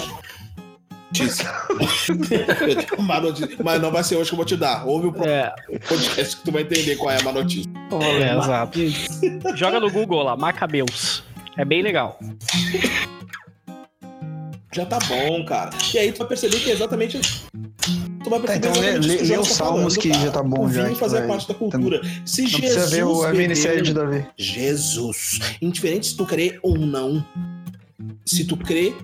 [3.21, 3.57] notícia.
[3.63, 4.87] Mas não vai ser hoje que eu vou te dar.
[4.87, 5.53] Ouve o É,
[5.89, 7.71] podcast que tu vai entender qual é a má notícia.
[8.01, 8.79] é, exato.
[9.57, 11.23] Joga no Google lá, Macabeus.
[11.59, 12.19] É bem legal.
[14.73, 15.71] Já tá bom, cara.
[15.93, 17.19] E aí tu vai perceber que é exatamente.
[18.23, 20.11] Tu vai Tá, perceber então lê, exatamente lê, lê Jonas os tá salmos falando, que
[20.11, 20.23] cara.
[20.25, 20.83] já tá bom O já.
[20.85, 22.01] vai- parte da cultura.
[22.25, 24.25] Se Não Jesus precisa ver o- a minissérie de Davi.
[24.39, 25.41] Jesus.
[25.61, 27.25] Indiferente se tu crê ou não.
[28.25, 28.95] Se tu crê.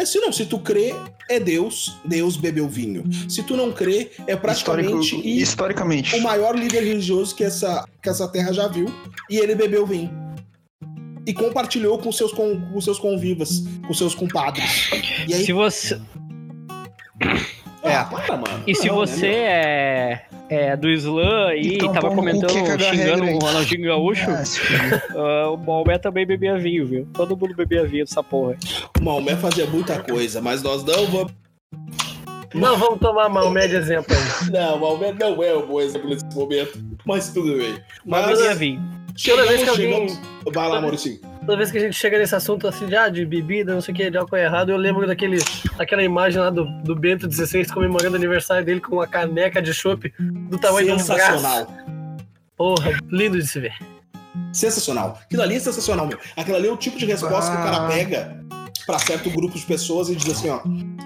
[0.00, 0.94] É se não, se tu crê,
[1.28, 1.94] é Deus.
[2.04, 3.04] Deus bebeu vinho.
[3.28, 6.16] Se tu não crê, é praticamente Histórico- e historicamente.
[6.16, 8.86] o maior líder religioso que essa, que essa terra já viu.
[9.28, 10.10] E ele bebeu vinho.
[11.26, 14.88] E compartilhou com seus, com, com seus convivas, com seus compadres.
[15.28, 15.44] E aí.
[15.44, 16.00] Se você,
[17.84, 18.64] Ah, para, mano.
[18.66, 19.28] e se Não, né, você
[20.30, 20.39] meu?
[20.50, 24.42] É, é do Islã aí, Então, tava comentando, cagar xingando o Ronaldinho Gaúcho, Ah,
[25.16, 27.08] ah, o Maomé também bebia vinho, viu?
[27.14, 28.56] Todo mundo bebia vinho dessa porra.
[29.00, 31.32] O Maomé fazia muita coisa, mas nós não vamos.
[32.52, 34.50] Não, vamos tomar Maomé de exemplo aí.
[34.50, 36.78] Não, o Maomé não é um bom exemplo nesse momento.
[37.04, 37.74] Mas tudo bem.
[38.04, 38.82] Mas Mas bebia vinho.
[39.24, 40.20] Toda vez que alguém- chegamos.
[40.52, 41.20] Vai lá, Mauricinho.
[41.40, 43.92] Toda vez que a gente chega nesse assunto assim, de, ah, de bebida, não sei
[43.92, 45.38] o que, de álcool errado, eu lembro daquele,
[45.76, 49.72] daquela imagem lá do, do Bento XVI comemorando o aniversário dele com uma caneca de
[49.74, 51.12] chopp do tamanho de um braço.
[51.14, 51.66] Sensacional.
[52.56, 53.74] Porra, lindo de se ver.
[54.52, 55.18] Sensacional.
[55.24, 56.18] Aquilo ali é sensacional, meu.
[56.36, 57.88] Aquilo ali é o tipo de resposta que o cara Ah.
[57.88, 58.40] pega
[58.86, 60.60] pra certo grupo de pessoas e diz assim, ó.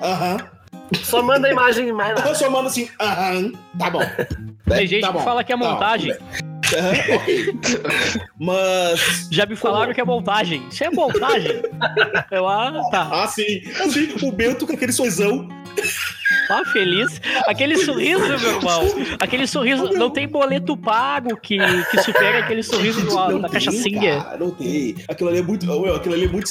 [0.05, 0.37] Aham.
[1.03, 2.27] Só manda a imagem mais lá.
[2.29, 4.01] Eu só mando assim, aham, tá bom.
[4.69, 6.15] Tem gente Tá que bom, fala que é tá bom, montagem.
[6.15, 6.25] tudo
[8.39, 9.29] Mas.
[9.31, 10.67] Já me falaram que é montagem.
[10.71, 11.63] Isso é montagem.
[12.31, 13.09] Eu, ah, tá.
[13.13, 13.63] Ah, sim.
[13.81, 15.49] Assim, o Bento com aquele sorrisão.
[16.49, 17.21] Tá feliz.
[17.47, 18.83] Aquele sorriso, meu irmão.
[19.19, 19.91] Aquele sorriso.
[19.93, 21.59] Não tem boleto pago que,
[21.91, 24.23] que supere aquele sorriso do, da tem, cachaçinha.
[24.23, 24.95] Cara, não tem.
[25.09, 25.67] Aquilo ali é muito.
[25.67, 26.51] meu, Aquilo ali é muito.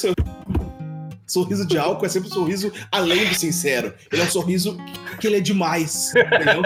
[1.34, 3.92] Sorriso de álcool é sempre um sorriso além do sincero.
[4.12, 4.78] Ele é um sorriso
[5.20, 6.12] que ele é demais.
[6.14, 6.62] Entendeu?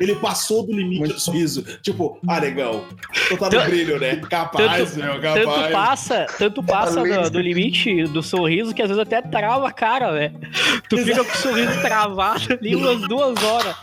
[0.00, 1.62] Ele passou do limite Muito- do sorriso.
[1.82, 2.84] Tipo, ah, legal.
[3.28, 4.16] Tu tá no Tanto- brilho, né?
[4.16, 5.44] Capaz, meu, capaz.
[5.44, 9.72] Tanto passa, tanto passa do, do limite do sorriso que às vezes até trava a
[9.72, 10.40] cara, velho.
[10.88, 13.76] Tu fica com o sorriso travado ali umas duas horas.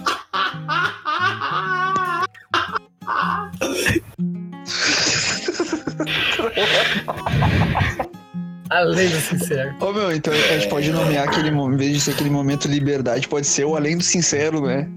[8.70, 9.76] Além do sincero.
[9.80, 12.68] Ô meu, então a gente pode nomear aquele momento, em vez de ser aquele momento
[12.68, 14.88] liberdade, pode ser o além do sincero, né?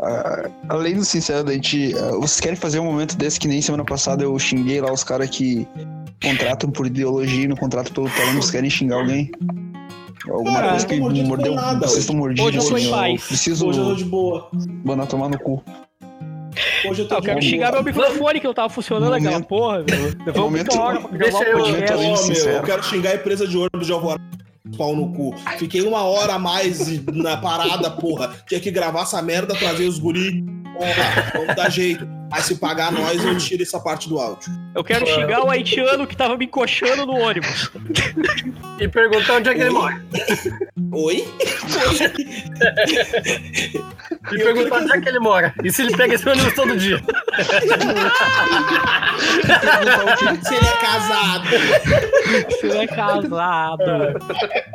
[0.00, 1.94] Ah, além do sincero, a gente.
[1.96, 5.02] ah, vocês querem fazer um momento desse que nem semana passada eu xinguei lá os
[5.04, 5.66] caras que
[6.22, 9.30] contratam por ideologia e não contratam pelo talento, vocês querem xingar alguém?
[10.28, 11.54] Alguma Cara, coisa que mordeu.
[11.80, 12.44] Vocês estão mordidos.
[12.46, 13.24] Hoje eu tô em assim, paz.
[13.26, 14.50] preciso Hoje eu tô de boa.
[14.84, 15.62] mandar tomar no cu.
[16.88, 19.42] Hoje eu tô Eu de quero xingar meu microfone que não tava funcionando Momento- aquela
[19.44, 20.32] porra, meu.
[20.34, 23.86] Vamos momento- pra Deixa eu- do Ô, meu, eu quero xingar a empresa de ônibus
[23.86, 24.22] de Alvorada.
[24.76, 25.34] Pau no cu.
[25.56, 28.34] Fiquei uma hora a mais na parada, porra.
[28.46, 30.44] Tinha que gravar essa merda, trazer os guri.
[30.78, 32.08] Porra, vamos dar jeito.
[32.30, 34.52] Mas se pagar nós, eu tiro essa parte do áudio.
[34.74, 37.70] Eu quero xingar o haitiano que tava me encoxando no ônibus.
[38.78, 39.74] E perguntar onde é que ele Oi?
[39.74, 40.04] mora.
[40.92, 41.24] Oi?
[44.30, 45.54] E perguntar onde é que ele mora.
[45.64, 47.02] E se ele pega esse ônibus todo dia.
[50.42, 51.48] Se ele é casado.
[52.50, 53.84] Você é casado.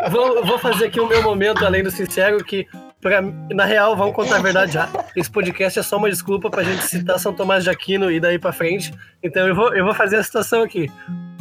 [0.09, 2.67] Vou, vou fazer aqui o meu momento, além do sincero, que
[3.03, 4.89] pra, na real, vamos contar a verdade já.
[5.15, 8.39] Esse podcast é só uma desculpa pra gente citar São Tomás de Aquino e daí
[8.39, 8.93] pra frente.
[9.21, 10.89] Então eu vou, eu vou fazer a citação aqui.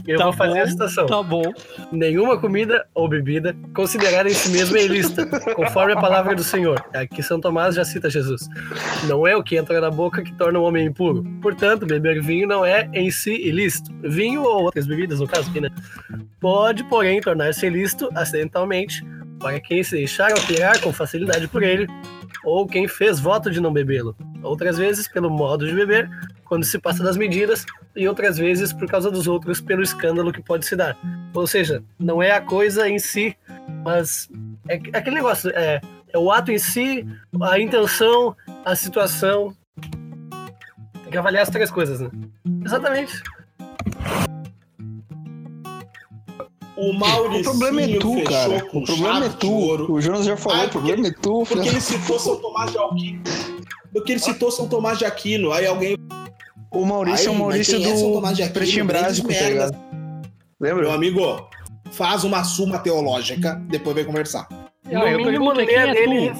[0.04, 1.06] Eu Tá vou fazer bom, a citação.
[1.06, 1.42] Tá bom.
[1.92, 6.84] Nenhuma comida ou bebida considerada em si mesma é ilícita, conforme a palavra do Senhor.
[6.92, 8.48] Aqui São Tomás já cita Jesus.
[9.06, 11.22] Não é o que entra na boca que torna o homem impuro.
[11.40, 13.92] Portanto, beber vinho não é em si ilícito.
[14.02, 15.70] Vinho ou outras bebidas, no caso aqui, né?
[16.40, 19.04] Pode, porém, tornar-se ilícito acidentalmente
[19.42, 21.88] para quem se deixar alterar com facilidade por ele,
[22.44, 24.16] ou quem fez voto de não bebê-lo.
[24.42, 26.08] Outras vezes pelo modo de beber,
[26.44, 30.40] quando se passa das medidas, e outras vezes por causa dos outros pelo escândalo que
[30.40, 30.96] pode se dar.
[31.34, 33.36] Ou seja, não é a coisa em si,
[33.84, 34.28] mas
[34.68, 35.80] é é aquele negócio, é,
[36.12, 37.06] é o ato em si,
[37.40, 39.54] a intenção, a situação.
[41.02, 42.10] Tem que avaliar as três coisas, né?
[42.64, 43.22] Exatamente.
[46.76, 48.62] O Mauricinho O problema é tu, fechou cara.
[48.64, 49.92] com O problema é tu.
[49.92, 51.44] O Jonas já falou, Ah, o problema é tu.
[51.46, 53.22] Porque ele citou São Tomás de Aquino.
[53.92, 55.52] Porque ele citou São Tomás de Aquino.
[55.52, 55.96] Aí alguém.
[56.70, 58.64] O Maurício é o Aí, Maurício é São Tomás de do Aquino?
[58.64, 59.76] Pretinho Básico, tá ligado?
[60.58, 60.82] Lembra?
[60.82, 61.48] Meu amigo,
[61.90, 64.48] faz uma suma teológica, depois vem conversar.
[64.90, 66.32] Não, No eu mínimo, pergunto, quem é dele.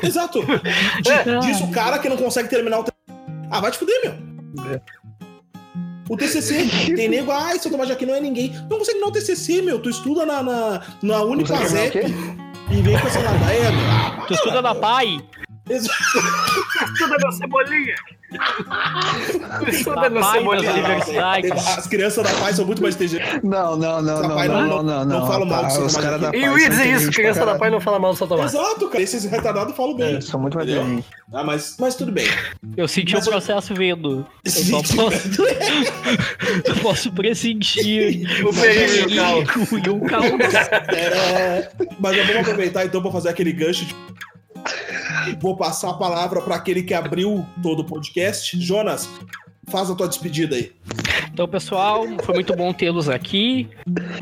[0.00, 0.06] tu?
[0.06, 0.40] Exato.
[0.42, 1.38] É.
[1.46, 2.84] Diz o cara que não consegue terminar o.
[3.50, 4.80] Ah, vai te fuder, meu.
[6.08, 8.50] O TCC, tem nego, ai, São Tomás de Aquino não é ninguém.
[8.68, 9.78] Não consegue terminar o TCC, meu.
[9.78, 13.18] Tu estuda na, na, na Unipazep e vem com essa.
[13.18, 13.80] É, meu.
[13.90, 15.18] Ah, Tu estuda na PAI?
[15.70, 17.94] Estuda meu cebolinha.
[19.68, 20.96] Estuda PAI das cebolinha.
[21.78, 23.42] As crianças da paz são muito mais inteligentes.
[23.44, 26.04] Não, não, não, não, não, não- não, não, não fala mal tá, São Os Tomás
[26.06, 28.12] caras da E paz eu ia dizer isso, criança pra da pai não fala mal
[28.12, 28.52] do Tomás.
[28.52, 29.02] Exato, cara.
[29.04, 30.16] Esses retardados falam bem.
[30.16, 31.04] É, São muito mais inteligentes.
[31.32, 32.26] Ah, mas, mas tudo bem.
[32.76, 34.26] Eu senti o processo vindo.
[34.44, 34.96] Eu posso,
[36.66, 40.24] eu posso pressentir O perigo e o caos.
[40.92, 43.84] É, Mas eu vou aproveitar então para fazer aquele gancho.
[43.84, 43.94] de-
[45.40, 48.58] Vou passar a palavra para aquele que abriu todo o podcast.
[48.60, 49.08] Jonas,
[49.68, 50.72] faz a tua despedida aí.
[51.32, 53.68] Então, pessoal, foi muito bom tê-los aqui.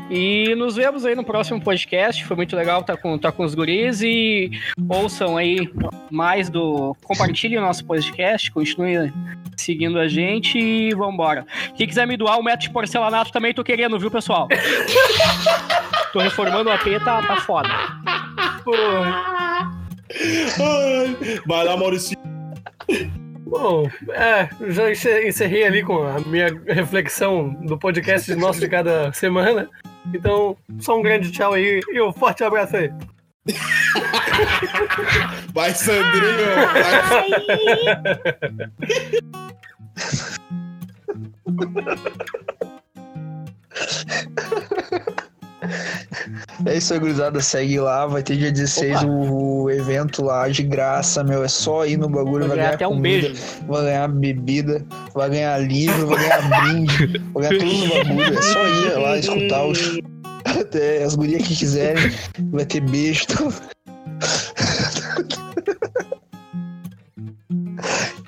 [0.09, 2.23] E nos vemos aí no próximo podcast.
[2.25, 4.01] Foi muito legal estar com, estar com os guris.
[4.01, 4.51] E
[4.87, 5.69] ouçam aí
[6.09, 6.95] mais do.
[7.03, 8.49] Compartilhem o nosso podcast.
[8.51, 9.11] Continue
[9.57, 11.45] seguindo a gente e vambora.
[11.75, 14.47] Quem quiser me doar um metro de porcelanato também tô querendo, viu, pessoal?
[16.13, 17.69] tô reformando o AP, tá, tá foda.
[17.69, 19.47] Ai,
[21.45, 22.17] vai lá, Maurício.
[23.51, 24.89] Bom, é, já
[25.27, 29.69] encerrei ali com a minha reflexão do podcast nosso de cada semana.
[30.13, 32.89] Então, só um grande tchau aí e um forte abraço aí.
[35.53, 36.45] Vai, Sandrinho!
[36.73, 37.01] Vai.
[46.65, 47.41] É isso aí, gurizada.
[47.41, 48.05] Segue lá.
[48.05, 51.43] Vai ter dia 16 o, o, evento lá de graça, meu.
[51.43, 52.47] É só ir no bagulho.
[52.47, 53.41] Vai, vai ganhar até comida, um beijo.
[53.67, 58.37] Vai ganhar bebida, vai ganhar livro, vai ganhar brinde, vai ganhar tudo no bagulho.
[58.37, 59.99] É só ir lá escutar os.
[60.59, 62.11] Até as gurias que quiserem.
[62.51, 63.25] Vai ter beijo.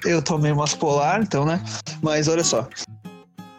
[0.05, 1.63] Eu tomei umas polar, então, né?
[2.01, 2.67] Mas olha só.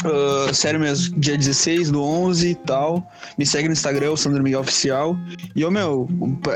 [0.05, 3.11] Uh, sério mesmo, dia 16 do 11 e tal.
[3.39, 5.17] Me segue no Instagram, o Sandro Miguel Oficial.
[5.57, 6.07] E, ô, meu,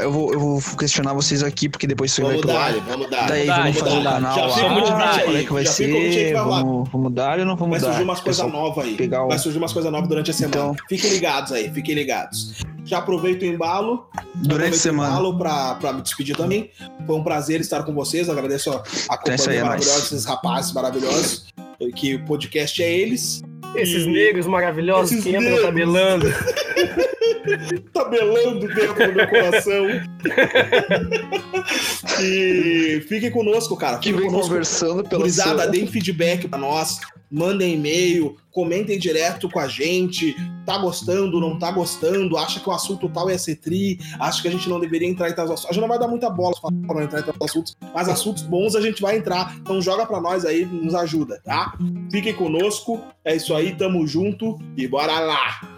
[0.03, 3.29] eu vou, eu vou questionar vocês aqui, porque depois você vai pro dar, Vamos dar,
[3.29, 4.57] Daí vamos, vamos fazer o canal já lá.
[4.57, 6.35] Vamos dar, qual é que vai ser.
[6.35, 7.87] Vamos, vamos dar ou não vamos vai dar?
[7.87, 8.95] Vai surgir umas coisas novas aí.
[8.97, 9.29] Pegar o...
[9.29, 10.57] Vai surgir umas coisas novas durante a semana.
[10.57, 10.77] Então...
[10.89, 12.63] Fiquem ligados aí, fiquem ligados.
[12.85, 14.09] Já aproveito o embalo.
[14.35, 15.11] Durante a semana.
[15.11, 16.71] embalo pra, pra me despedir também.
[17.07, 18.29] Foi um prazer estar com vocês.
[18.29, 21.47] Agradeço a, a companhia é maravilhosa, esses rapazes maravilhosos
[21.95, 23.43] que o podcast é eles.
[23.75, 24.11] Esses e...
[24.11, 25.63] negros maravilhosos Esses que entram negros.
[25.63, 26.27] tabelando.
[27.93, 29.87] tabelando dentro do meu coração.
[32.23, 33.97] e fiquem conosco, cara.
[33.97, 34.49] Fiquem que vem conosco.
[34.49, 37.01] conversando pela Curizada, deem feedback pra nós
[37.31, 40.35] mandem e-mail, comentem direto com a gente.
[40.65, 42.37] Tá gostando, não tá gostando?
[42.37, 43.99] Acha que o assunto tal é ser tri?
[44.19, 45.71] Acha que a gente não deveria entrar em tais assuntos?
[45.71, 48.43] A gente não vai dar muita bola para não entrar em tais assuntos, mas assuntos
[48.43, 49.57] bons a gente vai entrar.
[49.59, 51.77] Então joga para nós aí, nos ajuda, tá?
[52.11, 53.03] Fiquem conosco.
[53.25, 55.78] É isso aí, tamo junto e bora lá!